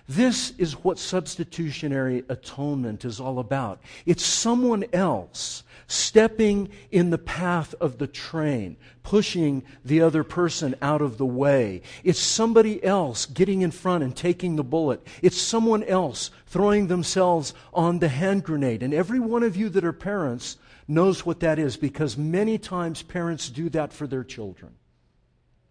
This 0.08 0.52
is 0.58 0.72
what 0.84 0.98
substitutionary 0.98 2.24
atonement 2.28 3.04
is 3.04 3.20
all 3.20 3.38
about. 3.38 3.80
It's 4.06 4.24
someone 4.24 4.84
else 4.92 5.62
stepping 5.86 6.68
in 6.90 7.10
the 7.10 7.18
path 7.18 7.74
of 7.80 7.98
the 7.98 8.06
train, 8.06 8.76
pushing 9.02 9.62
the 9.84 10.00
other 10.00 10.22
person 10.22 10.74
out 10.80 11.02
of 11.02 11.18
the 11.18 11.26
way. 11.26 11.82
It's 12.04 12.20
somebody 12.20 12.82
else 12.84 13.26
getting 13.26 13.62
in 13.62 13.72
front 13.72 14.04
and 14.04 14.14
taking 14.14 14.56
the 14.56 14.64
bullet. 14.64 15.04
It's 15.20 15.40
someone 15.40 15.82
else 15.82 16.30
throwing 16.46 16.86
themselves 16.86 17.54
on 17.74 17.98
the 17.98 18.08
hand 18.08 18.44
grenade. 18.44 18.82
And 18.82 18.94
every 18.94 19.18
one 19.18 19.42
of 19.42 19.56
you 19.56 19.68
that 19.70 19.84
are 19.84 19.92
parents 19.92 20.56
knows 20.86 21.26
what 21.26 21.40
that 21.40 21.58
is 21.58 21.76
because 21.76 22.16
many 22.16 22.58
times 22.58 23.02
parents 23.02 23.48
do 23.48 23.68
that 23.70 23.92
for 23.92 24.06
their 24.06 24.24
children. 24.24 24.72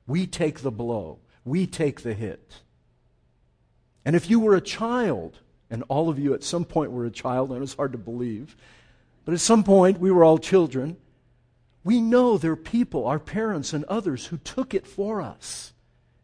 We 0.07 0.27
take 0.27 0.59
the 0.59 0.71
blow, 0.71 1.19
we 1.45 1.67
take 1.67 2.01
the 2.01 2.13
hit. 2.13 2.61
And 4.09 4.15
if 4.15 4.27
you 4.27 4.39
were 4.39 4.55
a 4.55 4.59
child, 4.59 5.37
and 5.69 5.83
all 5.87 6.09
of 6.09 6.17
you 6.17 6.33
at 6.33 6.43
some 6.43 6.65
point 6.65 6.91
were 6.91 7.05
a 7.05 7.11
child, 7.11 7.51
and 7.51 7.61
it's 7.61 7.75
hard 7.75 7.91
to 7.91 7.99
believe, 7.99 8.57
but 9.23 9.35
at 9.35 9.39
some 9.39 9.63
point 9.63 9.99
we 9.99 10.09
were 10.09 10.23
all 10.23 10.39
children, 10.39 10.97
we 11.83 12.01
know 12.01 12.35
there 12.35 12.53
are 12.53 12.55
people, 12.55 13.05
our 13.05 13.19
parents 13.19 13.71
and 13.71 13.85
others, 13.85 14.25
who 14.25 14.37
took 14.37 14.73
it 14.73 14.87
for 14.87 15.21
us 15.21 15.73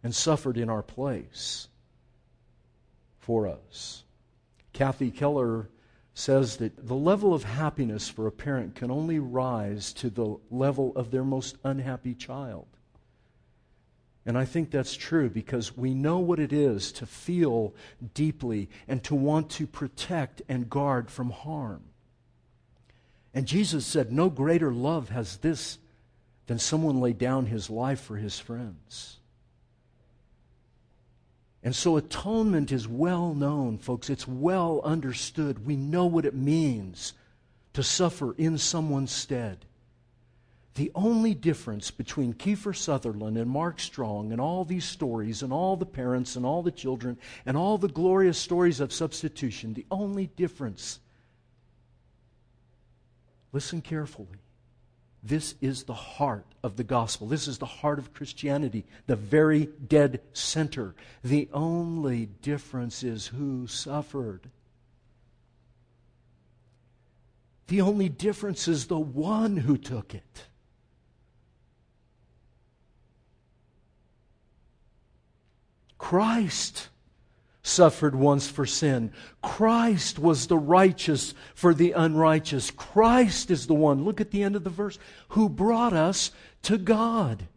and 0.01 0.15
suffered 0.15 0.57
in 0.57 0.67
our 0.67 0.81
place 0.81 1.67
for 3.19 3.47
us. 3.47 4.03
Kathy 4.73 5.11
Keller 5.11 5.69
says 6.15 6.57
that 6.57 6.87
the 6.87 6.95
level 6.95 7.35
of 7.35 7.43
happiness 7.43 8.09
for 8.09 8.25
a 8.25 8.31
parent 8.31 8.73
can 8.73 8.89
only 8.89 9.19
rise 9.19 9.93
to 9.93 10.09
the 10.09 10.37
level 10.49 10.91
of 10.95 11.11
their 11.11 11.23
most 11.23 11.55
unhappy 11.63 12.15
child. 12.15 12.65
And 14.25 14.37
I 14.37 14.45
think 14.45 14.71
that's 14.71 14.95
true 14.95 15.29
because 15.29 15.77
we 15.77 15.93
know 15.93 16.17
what 16.17 16.39
it 16.39 16.51
is 16.51 16.91
to 16.93 17.05
feel 17.05 17.75
deeply 18.13 18.69
and 18.87 19.03
to 19.03 19.13
want 19.13 19.51
to 19.51 19.67
protect 19.67 20.41
and 20.49 20.69
guard 20.69 21.11
from 21.11 21.29
harm. 21.29 21.83
And 23.35 23.45
Jesus 23.45 23.85
said, 23.85 24.11
No 24.11 24.29
greater 24.29 24.73
love 24.73 25.09
has 25.09 25.37
this 25.37 25.77
than 26.47 26.57
someone 26.57 27.01
lay 27.01 27.13
down 27.13 27.45
his 27.45 27.69
life 27.69 27.99
for 27.99 28.17
his 28.17 28.39
friends. 28.39 29.19
And 31.61 31.75
so 31.75 31.97
atonement 31.97 32.71
is 32.71 32.87
well 32.87 33.33
known, 33.33 33.79
folks. 33.79 34.09
It's 34.09 34.27
well 34.27 34.81
understood. 34.83 35.65
We 35.65 35.75
know 35.75 36.05
what 36.05 36.25
it 36.25 36.35
means 36.35 37.13
to 37.73 37.83
suffer 37.83 38.33
in 38.33 38.57
someone's 38.57 39.11
stead. 39.11 39.65
The 40.75 40.91
only 40.93 41.33
difference 41.33 41.89
between 41.89 42.33
Kiefer 42.33 42.75
Sutherland 42.75 43.37
and 43.37 43.49
Mark 43.49 43.79
Strong 43.79 44.33
and 44.33 44.41
all 44.41 44.65
these 44.65 44.83
stories 44.83 45.41
and 45.41 45.53
all 45.53 45.77
the 45.77 45.85
parents 45.85 46.35
and 46.35 46.45
all 46.45 46.61
the 46.61 46.71
children 46.71 47.17
and 47.45 47.55
all 47.55 47.77
the 47.77 47.87
glorious 47.87 48.37
stories 48.37 48.81
of 48.81 48.91
substitution, 48.91 49.73
the 49.73 49.85
only 49.89 50.27
difference, 50.27 50.99
listen 53.53 53.81
carefully, 53.81 54.27
this 55.23 55.55
is 55.61 55.83
the 55.83 55.93
heart 55.93 56.45
of 56.61 56.75
the 56.75 56.83
gospel. 56.83 57.27
This 57.27 57.47
is 57.47 57.57
the 57.57 57.65
heart 57.65 57.97
of 57.97 58.13
Christianity, 58.13 58.85
the 59.07 59.15
very 59.15 59.69
dead 59.87 60.19
center. 60.33 60.93
The 61.23 61.47
only 61.53 62.27
difference 62.41 63.01
is 63.01 63.27
who 63.27 63.65
suffered. 63.65 64.51
The 67.67 67.81
only 67.81 68.09
difference 68.09 68.67
is 68.67 68.85
the 68.85 68.99
one 68.99 69.57
who 69.57 69.77
took 69.77 70.13
it. 70.13 70.47
Christ 75.97 76.89
suffered 77.61 78.15
once 78.15 78.47
for 78.47 78.65
sin. 78.65 79.11
Christ 79.41 80.19
was 80.19 80.47
the 80.47 80.57
righteous 80.57 81.33
for 81.55 81.73
the 81.73 81.93
unrighteous. 81.93 82.69
Christ 82.71 83.49
is 83.49 83.65
the 83.65 83.73
one, 83.73 84.05
look 84.05 84.21
at 84.21 84.31
the 84.31 84.43
end 84.43 84.55
of 84.55 84.63
the 84.63 84.69
verse, 84.69 84.99
who 85.29 85.49
brought 85.49 85.93
us 85.93 86.31
to 86.63 86.77
God. 86.77 87.47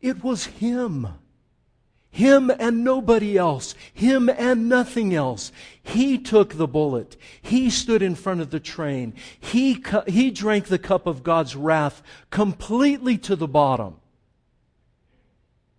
It 0.00 0.22
was 0.22 0.44
Him. 0.44 1.08
Him 2.10 2.50
and 2.50 2.82
nobody 2.82 3.38
else. 3.38 3.74
Him 3.94 4.28
and 4.28 4.68
nothing 4.68 5.14
else. 5.14 5.52
He 5.80 6.18
took 6.18 6.54
the 6.54 6.66
bullet. 6.66 7.16
He 7.40 7.70
stood 7.70 8.02
in 8.02 8.16
front 8.16 8.40
of 8.40 8.50
the 8.50 8.60
train. 8.60 9.14
He, 9.38 9.82
he 10.08 10.30
drank 10.30 10.66
the 10.66 10.78
cup 10.78 11.06
of 11.06 11.22
God's 11.22 11.54
wrath 11.54 12.02
completely 12.30 13.16
to 13.18 13.36
the 13.36 13.48
bottom. 13.48 13.99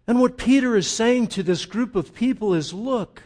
And 0.07 0.19
what 0.19 0.37
Peter 0.37 0.75
is 0.75 0.89
saying 0.89 1.27
to 1.27 1.43
this 1.43 1.65
group 1.65 1.95
of 1.95 2.13
people 2.13 2.53
is 2.53 2.73
look, 2.73 3.23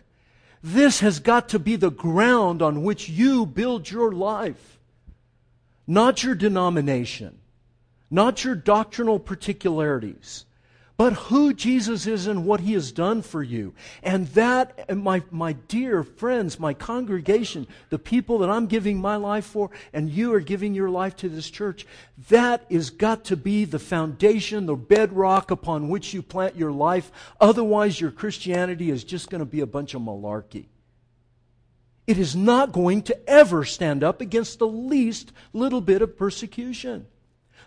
this 0.62 1.00
has 1.00 1.20
got 1.20 1.50
to 1.50 1.60
be 1.60 1.76
the 1.76 1.92
ground 1.92 2.62
on 2.62 2.84
which 2.84 3.08
you 3.08 3.46
build 3.46 3.90
your 3.90 4.12
life. 4.12 4.80
Not 5.88 6.24
your 6.24 6.36
denomination, 6.36 7.38
not 8.10 8.44
your 8.44 8.56
doctrinal 8.56 9.20
particularities, 9.20 10.46
but 10.98 11.14
who 11.14 11.54
Jesus 11.54 12.08
is 12.08 12.26
and 12.26 12.46
what 12.46 12.62
he 12.62 12.74
has 12.74 12.92
done 12.92 13.22
for 13.22 13.44
you. 13.44 13.74
And 14.02 14.28
that, 14.30 14.96
my, 14.96 15.24
my 15.30 15.54
dear 15.54 16.04
friends, 16.04 16.58
my 16.58 16.74
congregation, 16.74 17.68
the 17.90 18.00
people 18.00 18.38
that 18.40 18.50
I'm 18.50 18.68
giving 18.68 19.00
my 19.00 19.18
life 19.18 19.46
for, 19.46 19.72
and 19.92 20.10
you 20.10 20.34
are 20.34 20.40
giving 20.40 20.74
your 20.74 20.90
life 20.90 21.18
to 21.18 21.30
this 21.30 21.50
church, 21.50 21.86
that 22.30 22.66
is 22.70 22.92
got 22.92 23.26
to 23.26 23.36
be 23.36 23.66
the 23.66 23.80
foundation, 23.80 24.68
the 24.68 24.76
bedrock 24.76 25.52
upon 25.52 25.90
which 25.90 26.14
you 26.14 26.22
plant 26.22 26.56
your 26.56 26.72
life. 26.72 27.12
Otherwise, 27.42 28.00
your 28.00 28.12
Christianity 28.12 28.90
is 28.90 29.04
just 29.04 29.30
going 29.30 29.40
to 29.40 29.46
be 29.46 29.60
a 29.60 29.68
bunch 29.68 29.96
of 29.96 30.02
malarkey. 30.02 30.68
It 32.08 32.18
is 32.18 32.36
not 32.36 32.72
going 32.72 33.02
to 33.04 33.30
ever 33.30 33.66
stand 33.66 34.04
up 34.04 34.22
against 34.22 34.60
the 34.60 34.68
least 34.68 35.34
little 35.52 35.82
bit 35.82 36.02
of 36.02 36.16
persecution 36.16 37.08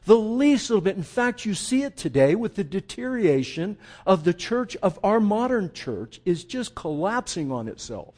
the 0.09 0.17
least 0.17 0.71
little 0.71 0.81
bit. 0.81 0.97
In 0.97 1.03
fact, 1.03 1.45
you 1.45 1.53
see 1.53 1.83
it 1.83 1.95
today 1.95 2.35
with 2.35 2.55
the 2.55 2.65
deterioration 2.65 3.77
of 4.07 4.25
the 4.25 4.33
church, 4.33 4.75
of 4.77 4.99
our 5.05 5.21
modern 5.21 5.71
church, 5.71 6.19
is 6.25 6.45
just 6.45 6.75
collapsing 6.75 7.53
on 7.53 7.69
itself. 7.69 8.15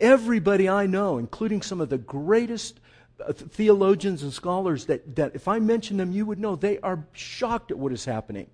Everybody 0.00 0.68
I 0.68 0.86
know, 0.86 1.18
including 1.18 1.62
some 1.62 1.80
of 1.80 1.88
the 1.88 1.98
greatest 1.98 2.80
uh, 3.24 3.32
theologians 3.32 4.24
and 4.24 4.32
scholars 4.32 4.86
that, 4.86 5.14
that 5.14 5.36
if 5.36 5.46
I 5.46 5.60
mention 5.60 5.98
them, 5.98 6.10
you 6.10 6.26
would 6.26 6.40
know 6.40 6.56
they 6.56 6.80
are 6.80 7.06
shocked 7.12 7.70
at 7.70 7.78
what 7.78 7.92
is 7.92 8.04
happening. 8.04 8.50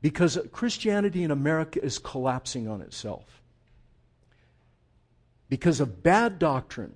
Because 0.00 0.38
Christianity 0.52 1.24
in 1.24 1.32
America 1.32 1.84
is 1.84 1.98
collapsing 1.98 2.68
on 2.68 2.80
itself. 2.80 3.42
Because 5.48 5.80
of 5.80 6.00
bad 6.04 6.38
doctrine, 6.38 6.94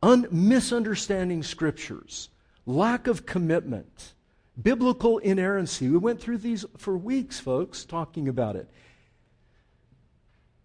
un- 0.00 0.28
misunderstanding 0.30 1.42
scriptures, 1.42 2.28
lack 2.66 3.06
of 3.06 3.26
commitment, 3.26 4.14
biblical 4.60 5.18
inerrancy. 5.18 5.88
We 5.88 5.98
went 5.98 6.20
through 6.20 6.38
these 6.38 6.64
for 6.76 6.96
weeks, 6.96 7.40
folks, 7.40 7.84
talking 7.84 8.28
about 8.28 8.56
it. 8.56 8.68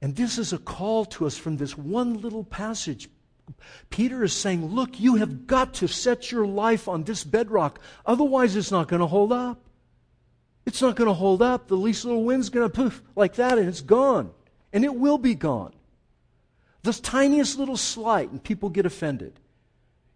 And 0.02 0.16
this 0.16 0.38
is 0.38 0.54
a 0.54 0.58
call 0.58 1.06
to 1.06 1.26
us 1.26 1.38
from 1.38 1.58
this 1.58 1.78
one 1.78 2.22
little 2.22 2.44
passage. 2.44 3.10
Peter 3.90 4.24
is 4.24 4.34
saying, 4.34 4.66
Look, 4.66 5.00
you 5.00 5.16
have 5.16 5.48
got 5.48 5.74
to 5.76 5.88
set 5.88 6.32
your 6.32 6.46
life 6.46 6.88
on 6.88 7.04
this 7.04 7.24
bedrock. 7.24 7.80
Otherwise, 8.06 8.56
it's 8.56 8.72
not 8.72 8.88
going 8.88 9.00
to 9.00 9.08
hold 9.08 9.32
up. 9.32 9.60
It's 10.66 10.82
not 10.82 10.98
going 10.98 11.08
to 11.08 11.14
hold 11.14 11.42
up. 11.42 11.68
The 11.68 11.76
least 11.76 12.04
little 12.06 12.26
wind's 12.26 12.50
going 12.50 12.70
to 12.70 12.76
poof 12.76 13.02
like 13.16 13.36
that, 13.36 13.58
and 13.58 13.68
it's 13.68 13.82
gone. 13.82 14.32
And 14.74 14.84
it 14.84 14.94
will 14.94 15.18
be 15.18 15.34
gone. 15.34 15.74
The 16.84 16.92
tiniest 16.94 17.58
little 17.58 17.78
slight, 17.78 18.32
and 18.32 18.44
people 18.44 18.70
get 18.70 18.86
offended. 18.86 19.40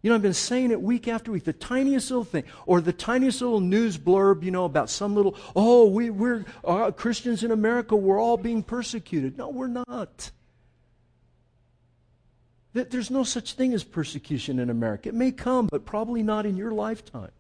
You 0.01 0.09
know, 0.09 0.15
I've 0.15 0.21
been 0.21 0.33
saying 0.33 0.71
it 0.71 0.81
week 0.81 1.07
after 1.07 1.31
week. 1.31 1.43
The 1.43 1.53
tiniest 1.53 2.09
little 2.09 2.23
thing, 2.23 2.43
or 2.65 2.81
the 2.81 2.93
tiniest 2.93 3.41
little 3.41 3.59
news 3.59 3.97
blurb, 3.97 4.41
you 4.43 4.49
know, 4.49 4.65
about 4.65 4.89
some 4.89 5.15
little, 5.15 5.35
oh, 5.55 5.87
we, 5.87 6.09
we're 6.09 6.43
uh, 6.63 6.91
Christians 6.91 7.43
in 7.43 7.51
America, 7.51 7.95
we're 7.95 8.19
all 8.19 8.37
being 8.37 8.63
persecuted. 8.63 9.37
No, 9.37 9.49
we're 9.49 9.67
not. 9.67 10.31
There's 12.73 13.11
no 13.11 13.23
such 13.23 13.53
thing 13.53 13.73
as 13.73 13.83
persecution 13.83 14.57
in 14.57 14.69
America. 14.69 15.09
It 15.09 15.15
may 15.15 15.31
come, 15.31 15.67
but 15.67 15.85
probably 15.85 16.23
not 16.23 16.45
in 16.45 16.57
your 16.57 16.71
lifetime. 16.71 17.31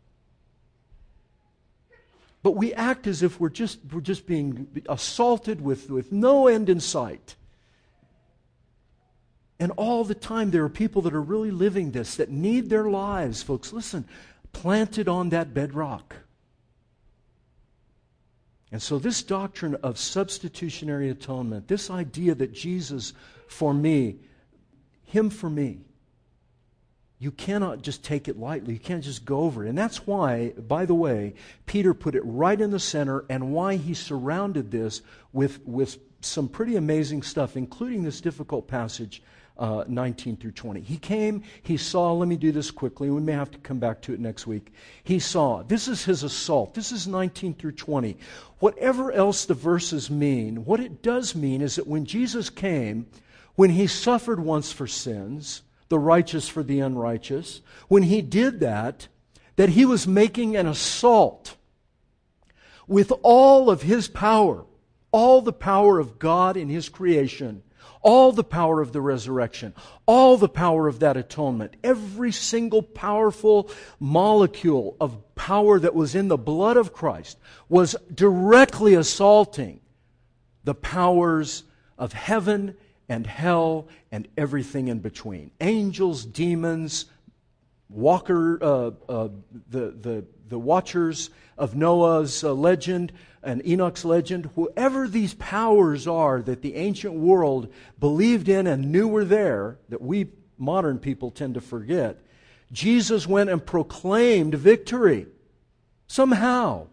But 2.43 2.51
we 2.51 2.73
act 2.73 3.07
as 3.07 3.23
if 3.23 3.39
we're 3.39 3.49
just, 3.49 3.79
we're 3.91 4.01
just 4.01 4.27
being 4.27 4.67
assaulted 4.89 5.61
with, 5.61 5.89
with 5.89 6.11
no 6.11 6.47
end 6.47 6.69
in 6.69 6.79
sight. 6.79 7.35
And 9.61 9.71
all 9.77 10.03
the 10.03 10.15
time, 10.15 10.49
there 10.49 10.63
are 10.63 10.69
people 10.69 11.03
that 11.03 11.13
are 11.13 11.21
really 11.21 11.51
living 11.51 11.91
this, 11.91 12.15
that 12.15 12.31
need 12.31 12.71
their 12.71 12.89
lives, 12.89 13.43
folks, 13.43 13.71
listen, 13.71 14.05
planted 14.53 15.07
on 15.07 15.29
that 15.29 15.53
bedrock. 15.53 16.15
And 18.71 18.81
so, 18.81 18.97
this 18.97 19.21
doctrine 19.21 19.75
of 19.75 19.99
substitutionary 19.99 21.11
atonement, 21.11 21.67
this 21.67 21.91
idea 21.91 22.33
that 22.33 22.53
Jesus 22.53 23.13
for 23.45 23.71
me, 23.71 24.15
Him 25.03 25.29
for 25.29 25.49
me, 25.49 25.81
you 27.19 27.29
cannot 27.29 27.83
just 27.83 28.03
take 28.03 28.27
it 28.27 28.39
lightly. 28.39 28.73
You 28.73 28.79
can't 28.79 29.03
just 29.03 29.25
go 29.25 29.41
over 29.41 29.63
it. 29.63 29.69
And 29.69 29.77
that's 29.77 30.07
why, 30.07 30.53
by 30.57 30.87
the 30.87 30.95
way, 30.95 31.35
Peter 31.67 31.93
put 31.93 32.15
it 32.15 32.23
right 32.25 32.59
in 32.59 32.71
the 32.71 32.79
center 32.79 33.25
and 33.29 33.53
why 33.53 33.75
he 33.75 33.93
surrounded 33.93 34.71
this 34.71 35.03
with, 35.31 35.63
with 35.67 35.99
some 36.21 36.47
pretty 36.47 36.77
amazing 36.77 37.21
stuff, 37.21 37.55
including 37.55 38.01
this 38.01 38.21
difficult 38.21 38.67
passage 38.67 39.21
uh, 39.57 39.83
19 39.87 40.37
through 40.37 40.51
20. 40.51 40.81
He 40.81 40.97
came, 40.97 41.43
he 41.61 41.77
saw, 41.77 42.13
let 42.13 42.27
me 42.27 42.35
do 42.35 42.51
this 42.51 42.71
quickly, 42.71 43.09
we 43.09 43.21
may 43.21 43.33
have 43.33 43.51
to 43.51 43.57
come 43.59 43.79
back 43.79 44.01
to 44.01 44.13
it 44.13 44.19
next 44.19 44.47
week. 44.47 44.73
He 45.03 45.19
saw, 45.19 45.63
this 45.63 45.87
is 45.87 46.03
his 46.03 46.23
assault. 46.23 46.73
This 46.73 46.91
is 46.91 47.07
19 47.07 47.53
through 47.55 47.73
20. 47.73 48.17
Whatever 48.59 49.11
else 49.11 49.45
the 49.45 49.53
verses 49.53 50.09
mean, 50.09 50.65
what 50.65 50.79
it 50.79 51.01
does 51.01 51.35
mean 51.35 51.61
is 51.61 51.75
that 51.75 51.87
when 51.87 52.05
Jesus 52.05 52.49
came, 52.49 53.07
when 53.55 53.69
he 53.69 53.87
suffered 53.87 54.39
once 54.39 54.71
for 54.71 54.87
sins, 54.87 55.61
the 55.89 55.99
righteous 55.99 56.47
for 56.47 56.63
the 56.63 56.79
unrighteous, 56.79 57.61
when 57.87 58.03
he 58.03 58.21
did 58.21 58.61
that, 58.61 59.07
that 59.57 59.69
he 59.69 59.85
was 59.85 60.07
making 60.07 60.55
an 60.55 60.65
assault 60.65 61.55
with 62.87 63.11
all 63.21 63.69
of 63.69 63.83
his 63.83 64.07
power, 64.07 64.65
all 65.11 65.41
the 65.41 65.53
power 65.53 65.99
of 65.99 66.17
God 66.17 66.57
in 66.57 66.69
his 66.69 66.89
creation 66.89 67.61
all 68.01 68.31
the 68.31 68.43
power 68.43 68.81
of 68.81 68.91
the 68.91 69.01
resurrection, 69.01 69.73
all 70.05 70.37
the 70.37 70.49
power 70.49 70.87
of 70.87 70.99
that 70.99 71.17
atonement, 71.17 71.75
every 71.83 72.31
single 72.31 72.81
powerful 72.81 73.69
molecule 73.99 74.95
of 74.99 75.35
power 75.35 75.79
that 75.79 75.95
was 75.95 76.15
in 76.15 76.27
the 76.27 76.37
blood 76.37 76.77
of 76.77 76.93
Christ 76.93 77.37
was 77.69 77.95
directly 78.13 78.93
assaulting 78.93 79.79
the 80.63 80.75
powers 80.75 81.63
of 81.97 82.13
heaven 82.13 82.75
and 83.09 83.27
hell 83.27 83.87
and 84.11 84.27
everything 84.37 84.87
in 84.87 84.99
between. 84.99 85.51
Angels, 85.59 86.25
demons, 86.25 87.05
walker, 87.91 88.57
uh, 88.63 88.91
uh, 89.09 89.29
the, 89.69 89.91
the, 89.91 90.25
the 90.49 90.59
watchers 90.59 91.29
of 91.57 91.75
Noah's 91.75 92.43
uh, 92.43 92.53
legend 92.53 93.11
and 93.43 93.65
Enoch's 93.65 94.05
legend, 94.05 94.49
whoever 94.55 95.07
these 95.07 95.33
powers 95.33 96.07
are 96.07 96.41
that 96.41 96.61
the 96.61 96.75
ancient 96.75 97.13
world 97.13 97.71
believed 97.99 98.47
in 98.49 98.67
and 98.67 98.91
knew 98.91 99.07
were 99.07 99.25
there, 99.25 99.77
that 99.89 100.01
we 100.01 100.27
modern 100.57 100.99
people 100.99 101.31
tend 101.31 101.55
to 101.55 101.61
forget, 101.61 102.19
Jesus 102.71 103.27
went 103.27 103.49
and 103.49 103.65
proclaimed 103.65 104.55
victory. 104.55 105.25
Somehow. 106.07 106.87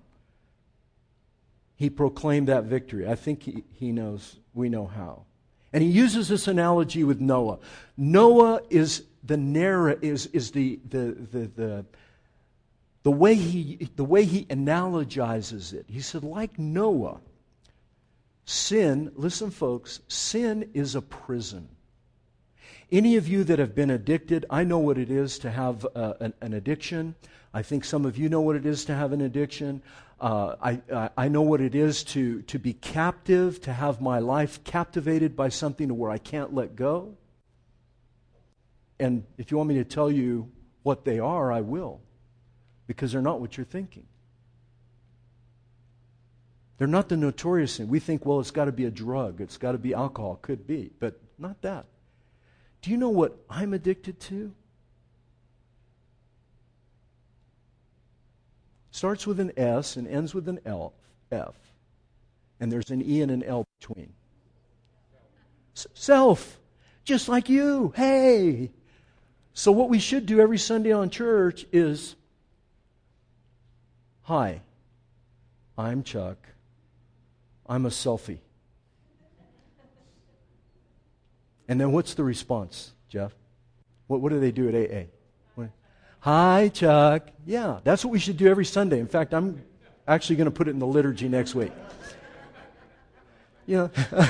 he 1.78 1.88
proclaimed 1.88 2.48
that 2.48 2.64
victory. 2.64 3.08
I 3.08 3.14
think 3.14 3.44
he, 3.44 3.62
he 3.72 3.92
knows, 3.92 4.36
we 4.52 4.68
know 4.68 4.86
how. 4.86 5.22
And 5.72 5.82
he 5.82 5.88
uses 5.88 6.28
this 6.28 6.48
analogy 6.48 7.04
with 7.04 7.20
Noah. 7.20 7.58
Noah 7.96 8.62
is 8.68 9.04
the 9.24 9.36
narr- 9.36 9.98
is, 10.00 10.26
is 10.26 10.50
the, 10.50 10.78
the, 10.88 11.16
the, 11.30 11.50
the, 11.54 11.84
the, 13.02 13.10
way 13.10 13.34
he, 13.34 13.88
the 13.96 14.04
way 14.04 14.24
he 14.24 14.44
analogizes 14.46 15.72
it. 15.72 15.86
He 15.88 16.00
said, 16.00 16.24
like 16.24 16.58
Noah, 16.58 17.20
sin, 18.44 19.12
listen, 19.14 19.50
folks, 19.50 20.00
sin 20.08 20.70
is 20.74 20.94
a 20.94 21.02
prison. 21.02 21.68
Any 22.90 23.16
of 23.16 23.28
you 23.28 23.44
that 23.44 23.58
have 23.58 23.74
been 23.74 23.90
addicted, 23.90 24.46
I 24.48 24.64
know 24.64 24.78
what 24.78 24.96
it 24.96 25.10
is 25.10 25.38
to 25.40 25.50
have 25.50 25.86
uh, 25.94 26.14
an, 26.20 26.32
an, 26.40 26.54
addiction. 26.54 27.14
I 27.52 27.60
think 27.60 27.84
some 27.84 28.06
of 28.06 28.16
you 28.16 28.30
know 28.30 28.40
what 28.40 28.56
it 28.56 28.64
is 28.64 28.86
to 28.86 28.94
have 28.94 29.12
an 29.12 29.20
addiction. 29.20 29.82
Uh, 30.18 30.56
I, 30.62 31.10
I 31.14 31.28
know 31.28 31.42
what 31.42 31.60
it 31.60 31.74
is 31.74 32.02
to, 32.04 32.40
to 32.42 32.58
be 32.58 32.72
captive, 32.72 33.60
to 33.62 33.74
have 33.74 34.00
my 34.00 34.20
life 34.20 34.64
captivated 34.64 35.36
by 35.36 35.50
something 35.50 35.88
to 35.88 35.94
where 35.94 36.10
I 36.10 36.16
can't 36.16 36.54
let 36.54 36.76
go. 36.76 37.17
And 39.00 39.24
if 39.36 39.50
you 39.50 39.56
want 39.56 39.68
me 39.68 39.76
to 39.76 39.84
tell 39.84 40.10
you 40.10 40.50
what 40.82 41.04
they 41.04 41.18
are, 41.18 41.52
I 41.52 41.60
will, 41.60 42.00
because 42.86 43.12
they're 43.12 43.22
not 43.22 43.40
what 43.40 43.56
you're 43.56 43.66
thinking. 43.66 44.06
They're 46.78 46.86
not 46.86 47.08
the 47.08 47.16
notorious 47.16 47.72
sin. 47.74 47.88
We 47.88 47.98
think, 47.98 48.24
well, 48.24 48.40
it's 48.40 48.52
got 48.52 48.66
to 48.66 48.72
be 48.72 48.84
a 48.84 48.90
drug, 48.90 49.40
it's 49.40 49.56
got 49.56 49.72
to 49.72 49.78
be 49.78 49.94
alcohol, 49.94 50.38
could 50.40 50.66
be, 50.66 50.90
but 50.98 51.20
not 51.38 51.60
that. 51.62 51.86
Do 52.82 52.90
you 52.90 52.96
know 52.96 53.08
what 53.08 53.36
I'm 53.50 53.74
addicted 53.74 54.20
to? 54.20 54.54
Starts 58.90 59.26
with 59.26 59.38
an 59.38 59.52
S 59.56 59.96
and 59.96 60.08
ends 60.08 60.34
with 60.34 60.48
an 60.48 60.60
L, 60.64 60.92
F. 61.30 61.54
And 62.60 62.72
there's 62.72 62.90
an 62.90 63.02
E 63.02 63.22
and 63.22 63.30
an 63.30 63.42
L 63.42 63.64
between. 63.78 64.12
S- 65.76 65.86
self, 65.94 66.58
just 67.04 67.28
like 67.28 67.48
you. 67.48 67.92
Hey. 67.94 68.72
So, 69.58 69.72
what 69.72 69.88
we 69.88 69.98
should 69.98 70.24
do 70.24 70.38
every 70.38 70.56
Sunday 70.56 70.92
on 70.92 71.10
church 71.10 71.66
is 71.72 72.14
Hi, 74.22 74.60
I'm 75.76 76.04
Chuck. 76.04 76.36
I'm 77.66 77.84
a 77.84 77.88
selfie. 77.88 78.38
And 81.66 81.80
then 81.80 81.90
what's 81.90 82.14
the 82.14 82.22
response, 82.22 82.92
Jeff? 83.08 83.32
What, 84.06 84.20
what 84.20 84.30
do 84.30 84.38
they 84.38 84.52
do 84.52 84.68
at 84.68 84.76
AA? 84.76 85.66
Hi, 86.20 86.68
Chuck. 86.72 87.28
Yeah, 87.44 87.80
that's 87.82 88.04
what 88.04 88.12
we 88.12 88.20
should 88.20 88.36
do 88.36 88.46
every 88.46 88.64
Sunday. 88.64 89.00
In 89.00 89.08
fact, 89.08 89.34
I'm 89.34 89.60
actually 90.06 90.36
going 90.36 90.44
to 90.44 90.52
put 90.52 90.68
it 90.68 90.70
in 90.70 90.78
the 90.78 90.86
liturgy 90.86 91.28
next 91.28 91.56
week. 91.56 91.72
You 93.66 93.76
know, 93.76 93.90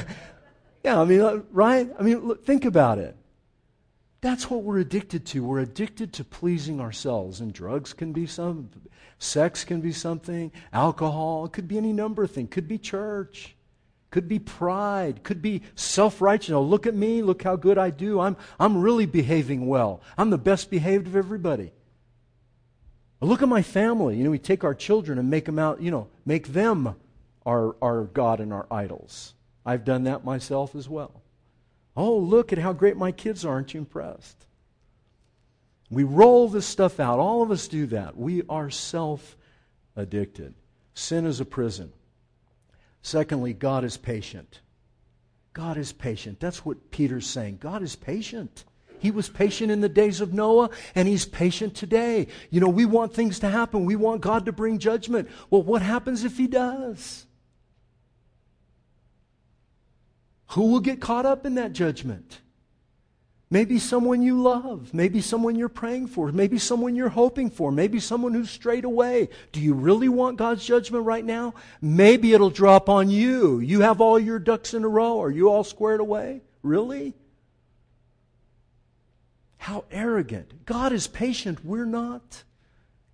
yeah, 0.82 0.98
I 0.98 1.04
mean, 1.04 1.20
uh, 1.20 1.42
right? 1.52 1.86
I 1.98 2.02
mean, 2.02 2.20
look, 2.20 2.46
think 2.46 2.64
about 2.64 2.96
it. 2.96 3.14
That's 4.20 4.50
what 4.50 4.62
we're 4.62 4.78
addicted 4.78 5.26
to. 5.26 5.44
We're 5.44 5.60
addicted 5.60 6.12
to 6.14 6.24
pleasing 6.24 6.80
ourselves. 6.80 7.40
And 7.40 7.52
drugs 7.52 7.92
can 7.92 8.12
be 8.12 8.26
some, 8.26 8.70
sex 9.18 9.64
can 9.64 9.80
be 9.80 9.92
something, 9.92 10.50
alcohol, 10.72 11.44
it 11.46 11.52
could 11.52 11.68
be 11.68 11.78
any 11.78 11.92
number 11.92 12.24
of 12.24 12.30
things, 12.30 12.48
could 12.50 12.68
be 12.68 12.78
church. 12.78 13.54
Could 14.10 14.26
be 14.26 14.38
pride, 14.38 15.22
could 15.22 15.42
be 15.42 15.60
self 15.74 16.22
righteousness. 16.22 16.64
Look 16.64 16.86
at 16.86 16.94
me, 16.94 17.20
look 17.20 17.42
how 17.42 17.56
good 17.56 17.76
I 17.76 17.90
do. 17.90 18.20
I'm, 18.20 18.38
I'm 18.58 18.78
really 18.78 19.04
behaving 19.04 19.66
well. 19.66 20.00
I'm 20.16 20.30
the 20.30 20.38
best 20.38 20.70
behaved 20.70 21.06
of 21.06 21.14
everybody. 21.14 21.72
Look 23.20 23.42
at 23.42 23.48
my 23.48 23.60
family. 23.60 24.16
You 24.16 24.24
know, 24.24 24.30
we 24.30 24.38
take 24.38 24.64
our 24.64 24.74
children 24.74 25.18
and 25.18 25.28
make 25.28 25.44
them 25.44 25.58
out, 25.58 25.82
you 25.82 25.90
know, 25.90 26.08
make 26.24 26.48
them 26.48 26.96
our, 27.44 27.76
our 27.82 28.04
God 28.04 28.40
and 28.40 28.50
our 28.52 28.66
idols. 28.70 29.34
I've 29.66 29.84
done 29.84 30.04
that 30.04 30.24
myself 30.24 30.74
as 30.74 30.88
well. 30.88 31.22
Oh, 31.98 32.16
look 32.16 32.52
at 32.52 32.60
how 32.60 32.72
great 32.72 32.96
my 32.96 33.10
kids 33.10 33.44
are. 33.44 33.54
Aren't 33.54 33.74
you 33.74 33.80
impressed? 33.80 34.46
We 35.90 36.04
roll 36.04 36.48
this 36.48 36.64
stuff 36.64 37.00
out. 37.00 37.18
All 37.18 37.42
of 37.42 37.50
us 37.50 37.66
do 37.66 37.86
that. 37.86 38.16
We 38.16 38.44
are 38.48 38.70
self 38.70 39.36
addicted. 39.96 40.54
Sin 40.94 41.26
is 41.26 41.40
a 41.40 41.44
prison. 41.44 41.92
Secondly, 43.02 43.52
God 43.52 43.82
is 43.82 43.96
patient. 43.96 44.60
God 45.52 45.76
is 45.76 45.92
patient. 45.92 46.38
That's 46.38 46.64
what 46.64 46.92
Peter's 46.92 47.26
saying. 47.26 47.58
God 47.60 47.82
is 47.82 47.96
patient. 47.96 48.64
He 49.00 49.10
was 49.10 49.28
patient 49.28 49.72
in 49.72 49.80
the 49.80 49.88
days 49.88 50.20
of 50.20 50.32
Noah, 50.32 50.70
and 50.94 51.08
he's 51.08 51.26
patient 51.26 51.74
today. 51.74 52.28
You 52.50 52.60
know, 52.60 52.68
we 52.68 52.84
want 52.84 53.12
things 53.12 53.40
to 53.40 53.48
happen. 53.48 53.86
We 53.86 53.96
want 53.96 54.20
God 54.20 54.44
to 54.44 54.52
bring 54.52 54.78
judgment. 54.78 55.28
Well, 55.50 55.64
what 55.64 55.82
happens 55.82 56.22
if 56.22 56.36
he 56.36 56.46
does? 56.46 57.26
Who 60.48 60.70
will 60.72 60.80
get 60.80 61.00
caught 61.00 61.26
up 61.26 61.44
in 61.44 61.54
that 61.56 61.72
judgment? 61.72 62.40
Maybe 63.50 63.78
someone 63.78 64.20
you 64.20 64.42
love. 64.42 64.92
Maybe 64.92 65.22
someone 65.22 65.56
you're 65.56 65.70
praying 65.70 66.08
for. 66.08 66.30
Maybe 66.32 66.58
someone 66.58 66.94
you're 66.94 67.08
hoping 67.08 67.48
for. 67.48 67.72
Maybe 67.72 67.98
someone 67.98 68.34
who's 68.34 68.50
strayed 68.50 68.84
away. 68.84 69.30
Do 69.52 69.60
you 69.60 69.72
really 69.72 70.08
want 70.08 70.36
God's 70.36 70.64
judgment 70.64 71.06
right 71.06 71.24
now? 71.24 71.54
Maybe 71.80 72.34
it'll 72.34 72.50
drop 72.50 72.90
on 72.90 73.08
you. 73.08 73.60
You 73.60 73.80
have 73.80 74.02
all 74.02 74.18
your 74.18 74.38
ducks 74.38 74.74
in 74.74 74.84
a 74.84 74.88
row. 74.88 75.22
Are 75.22 75.30
you 75.30 75.48
all 75.48 75.64
squared 75.64 76.00
away? 76.00 76.42
Really? 76.62 77.14
How 79.56 79.84
arrogant. 79.90 80.66
God 80.66 80.92
is 80.92 81.06
patient. 81.06 81.64
We're 81.64 81.86
not. 81.86 82.44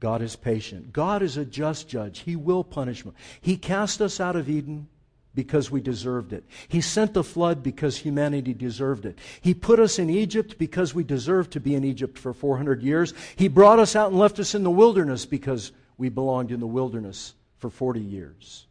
God 0.01 0.21
is 0.21 0.35
patient. 0.35 0.93
God 0.93 1.23
is 1.23 1.37
a 1.37 1.45
just 1.45 1.89
judge. 1.89 2.21
He 2.21 2.35
will 2.35 2.65
punish. 2.65 3.05
He 3.41 3.57
cast 3.57 4.03
us 4.03 4.19
out 4.21 4.35
of 4.35 4.51
Eden 4.51 4.89
because 5.35 5.71
we 5.71 5.81
deserved 5.81 6.33
it. 6.33 6.45
He 6.69 6.81
sent 6.81 7.15
the 7.15 7.25
flood 7.25 7.63
because 7.63 7.99
humanity 7.99 8.55
deserved 8.55 9.05
it. 9.05 9.19
He 9.41 9.55
put 9.55 9.81
us 9.81 9.99
in 9.99 10.09
Egypt 10.09 10.59
because 10.59 10.95
we 10.95 11.03
deserved 11.03 11.53
to 11.53 11.61
be 11.61 11.75
in 11.75 11.85
Egypt 11.85 12.19
for 12.19 12.33
400 12.33 12.83
years. 12.83 13.15
He 13.37 13.49
brought 13.49 13.79
us 13.79 13.97
out 13.97 14.11
and 14.11 14.19
left 14.19 14.39
us 14.39 14.55
in 14.55 14.63
the 14.63 14.71
wilderness 14.71 15.27
because 15.27 15.73
we 15.99 16.09
belonged 16.09 16.53
in 16.53 16.61
the 16.61 16.67
wilderness 16.67 17.35
for 17.59 17.71
40 17.71 18.01
years. 18.01 18.67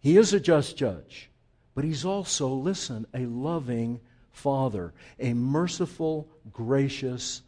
He 0.00 0.16
is 0.16 0.32
a 0.32 0.40
just 0.40 0.76
judge, 0.76 1.30
but 1.74 1.84
he's 1.84 2.04
also, 2.04 2.48
listen, 2.48 3.06
a 3.12 3.26
loving 3.26 4.00
father, 4.32 4.94
a 5.18 5.34
merciful, 5.34 6.28
gracious, 6.52 7.42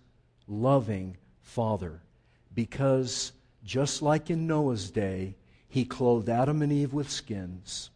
loving 0.46 1.16
father. 1.40 2.02
Because 2.54 3.32
just 3.64 4.02
like 4.02 4.28
in 4.28 4.46
Noah's 4.46 4.90
day, 4.90 5.36
he 5.72 5.86
clothed 5.86 6.28
Adam 6.28 6.60
and 6.60 6.70
Eve 6.70 6.92
with 6.92 7.10
skins. 7.10 7.88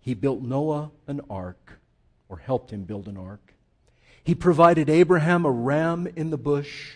He 0.00 0.14
built 0.14 0.40
Noah 0.40 0.90
an 1.06 1.20
ark, 1.28 1.78
or 2.30 2.38
helped 2.38 2.70
him 2.70 2.84
build 2.84 3.08
an 3.08 3.18
ark. 3.18 3.52
He 4.24 4.34
provided 4.34 4.88
Abraham 4.88 5.44
a 5.44 5.50
ram 5.50 6.06
in 6.16 6.30
the 6.30 6.38
bush. 6.38 6.94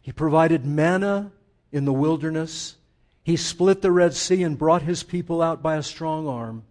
He 0.00 0.10
provided 0.10 0.64
manna 0.64 1.30
in 1.70 1.84
the 1.84 1.92
wilderness. 1.92 2.76
He 3.24 3.36
split 3.36 3.82
the 3.82 3.92
Red 3.92 4.14
Sea 4.14 4.42
and 4.42 4.56
brought 4.56 4.80
his 4.80 5.02
people 5.02 5.42
out 5.42 5.62
by 5.62 5.76
a 5.76 5.82
strong 5.82 6.26
arm. 6.26 6.64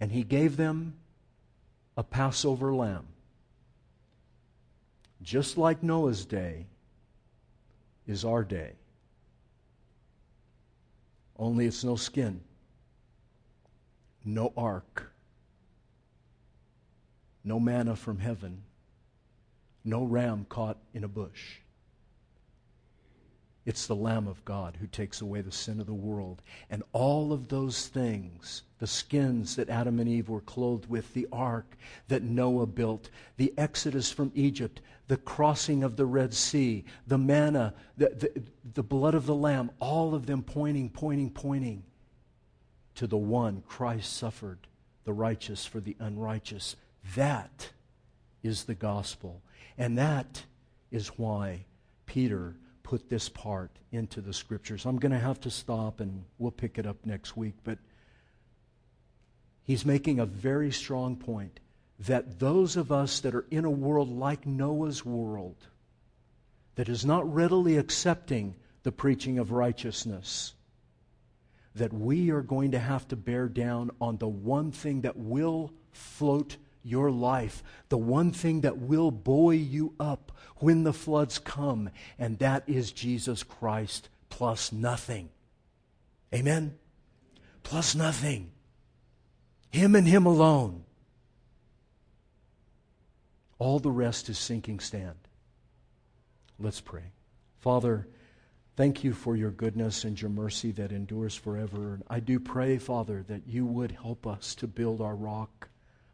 And 0.00 0.10
he 0.10 0.22
gave 0.22 0.56
them 0.56 0.94
a 1.94 2.02
Passover 2.02 2.72
lamb. 2.72 3.04
Just 5.20 5.58
like 5.58 5.82
Noah's 5.82 6.24
day 6.24 6.64
is 8.06 8.24
our 8.24 8.42
day. 8.42 8.79
Only 11.40 11.64
it's 11.64 11.82
no 11.82 11.96
skin, 11.96 12.42
no 14.26 14.52
ark, 14.58 15.10
no 17.42 17.58
manna 17.58 17.96
from 17.96 18.18
heaven, 18.18 18.62
no 19.82 20.04
ram 20.04 20.44
caught 20.50 20.76
in 20.92 21.02
a 21.02 21.08
bush. 21.08 21.60
It's 23.64 23.86
the 23.86 23.96
Lamb 23.96 24.28
of 24.28 24.44
God 24.44 24.76
who 24.80 24.86
takes 24.86 25.22
away 25.22 25.40
the 25.40 25.50
sin 25.50 25.80
of 25.80 25.86
the 25.86 25.94
world. 25.94 26.42
And 26.68 26.82
all 26.92 27.32
of 27.32 27.48
those 27.48 27.86
things, 27.86 28.62
the 28.78 28.86
skins 28.86 29.56
that 29.56 29.70
Adam 29.70 29.98
and 29.98 30.08
Eve 30.08 30.28
were 30.28 30.40
clothed 30.42 30.90
with, 30.90 31.14
the 31.14 31.26
ark 31.32 31.76
that 32.08 32.22
Noah 32.22 32.66
built, 32.66 33.08
the 33.38 33.54
exodus 33.56 34.10
from 34.10 34.30
Egypt, 34.34 34.82
the 35.10 35.16
crossing 35.16 35.82
of 35.82 35.96
the 35.96 36.06
Red 36.06 36.32
Sea, 36.32 36.84
the 37.04 37.18
manna, 37.18 37.74
the, 37.96 38.10
the, 38.10 38.42
the 38.74 38.82
blood 38.84 39.16
of 39.16 39.26
the 39.26 39.34
Lamb, 39.34 39.72
all 39.80 40.14
of 40.14 40.26
them 40.26 40.40
pointing, 40.40 40.88
pointing, 40.88 41.30
pointing 41.30 41.82
to 42.94 43.08
the 43.08 43.16
one 43.16 43.64
Christ 43.66 44.16
suffered, 44.16 44.68
the 45.02 45.12
righteous 45.12 45.66
for 45.66 45.80
the 45.80 45.96
unrighteous. 45.98 46.76
That 47.16 47.72
is 48.44 48.62
the 48.62 48.76
gospel. 48.76 49.42
And 49.76 49.98
that 49.98 50.44
is 50.92 51.08
why 51.18 51.64
Peter 52.06 52.54
put 52.84 53.08
this 53.08 53.28
part 53.28 53.72
into 53.90 54.20
the 54.20 54.32
scriptures. 54.32 54.86
I'm 54.86 55.00
going 55.00 55.10
to 55.10 55.18
have 55.18 55.40
to 55.40 55.50
stop 55.50 55.98
and 55.98 56.22
we'll 56.38 56.52
pick 56.52 56.78
it 56.78 56.86
up 56.86 57.04
next 57.04 57.36
week, 57.36 57.54
but 57.64 57.78
he's 59.64 59.84
making 59.84 60.20
a 60.20 60.26
very 60.26 60.70
strong 60.70 61.16
point 61.16 61.58
that 62.06 62.38
those 62.38 62.76
of 62.76 62.90
us 62.90 63.20
that 63.20 63.34
are 63.34 63.46
in 63.50 63.64
a 63.64 63.70
world 63.70 64.08
like 64.10 64.46
Noah's 64.46 65.04
world, 65.04 65.56
that 66.76 66.88
is 66.88 67.04
not 67.04 67.32
readily 67.32 67.76
accepting 67.76 68.54
the 68.82 68.92
preaching 68.92 69.38
of 69.38 69.52
righteousness, 69.52 70.54
that 71.74 71.92
we 71.92 72.30
are 72.30 72.40
going 72.40 72.70
to 72.70 72.78
have 72.78 73.06
to 73.08 73.16
bear 73.16 73.48
down 73.48 73.90
on 74.00 74.16
the 74.16 74.28
one 74.28 74.72
thing 74.72 75.02
that 75.02 75.16
will 75.16 75.72
float 75.92 76.56
your 76.82 77.10
life, 77.10 77.62
the 77.90 77.98
one 77.98 78.32
thing 78.32 78.62
that 78.62 78.78
will 78.78 79.10
buoy 79.10 79.58
you 79.58 79.94
up 80.00 80.32
when 80.56 80.84
the 80.84 80.92
floods 80.94 81.38
come, 81.38 81.90
and 82.18 82.38
that 82.38 82.64
is 82.66 82.92
Jesus 82.92 83.42
Christ 83.42 84.08
plus 84.30 84.72
nothing. 84.72 85.28
Amen? 86.32 86.78
Plus 87.62 87.94
nothing. 87.94 88.52
Him 89.70 89.94
and 89.94 90.08
Him 90.08 90.24
alone. 90.24 90.84
All 93.60 93.78
the 93.78 93.90
rest 93.90 94.30
is 94.30 94.38
sinking 94.38 94.80
sand. 94.80 95.18
Let's 96.58 96.80
pray. 96.80 97.12
Father, 97.58 98.08
thank 98.74 99.04
you 99.04 99.12
for 99.12 99.36
your 99.36 99.50
goodness 99.50 100.04
and 100.04 100.20
your 100.20 100.30
mercy 100.30 100.72
that 100.72 100.92
endures 100.92 101.34
forever. 101.34 101.92
And 101.94 102.02
I 102.08 102.20
do 102.20 102.40
pray, 102.40 102.78
Father, 102.78 103.22
that 103.28 103.46
you 103.46 103.66
would 103.66 103.92
help 103.92 104.26
us 104.26 104.54
to 104.56 104.66
build 104.66 105.02
our 105.02 105.14
rock, 105.14 105.68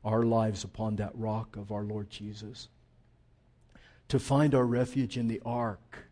our 0.04 0.24
lives 0.24 0.64
upon 0.64 0.96
that 0.96 1.12
rock 1.14 1.56
of 1.56 1.70
our 1.70 1.84
Lord 1.84 2.10
Jesus, 2.10 2.68
to 4.08 4.18
find 4.18 4.52
our 4.52 4.66
refuge 4.66 5.16
in 5.16 5.28
the 5.28 5.40
ark 5.44 6.08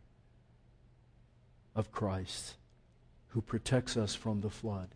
of 1.75 1.91
Christ 1.91 2.55
who 3.29 3.43
protects 3.43 3.97
us 3.97 4.15
from 4.15 4.41
the 4.41 4.51
flood. 4.51 4.91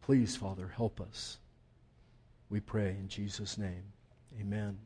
Please, 0.00 0.36
Father, 0.36 0.72
help 0.76 1.00
us. 1.00 1.38
We 2.48 2.60
pray 2.60 2.90
in 2.90 3.08
Jesus' 3.08 3.58
name. 3.58 3.82
Amen. 4.40 4.78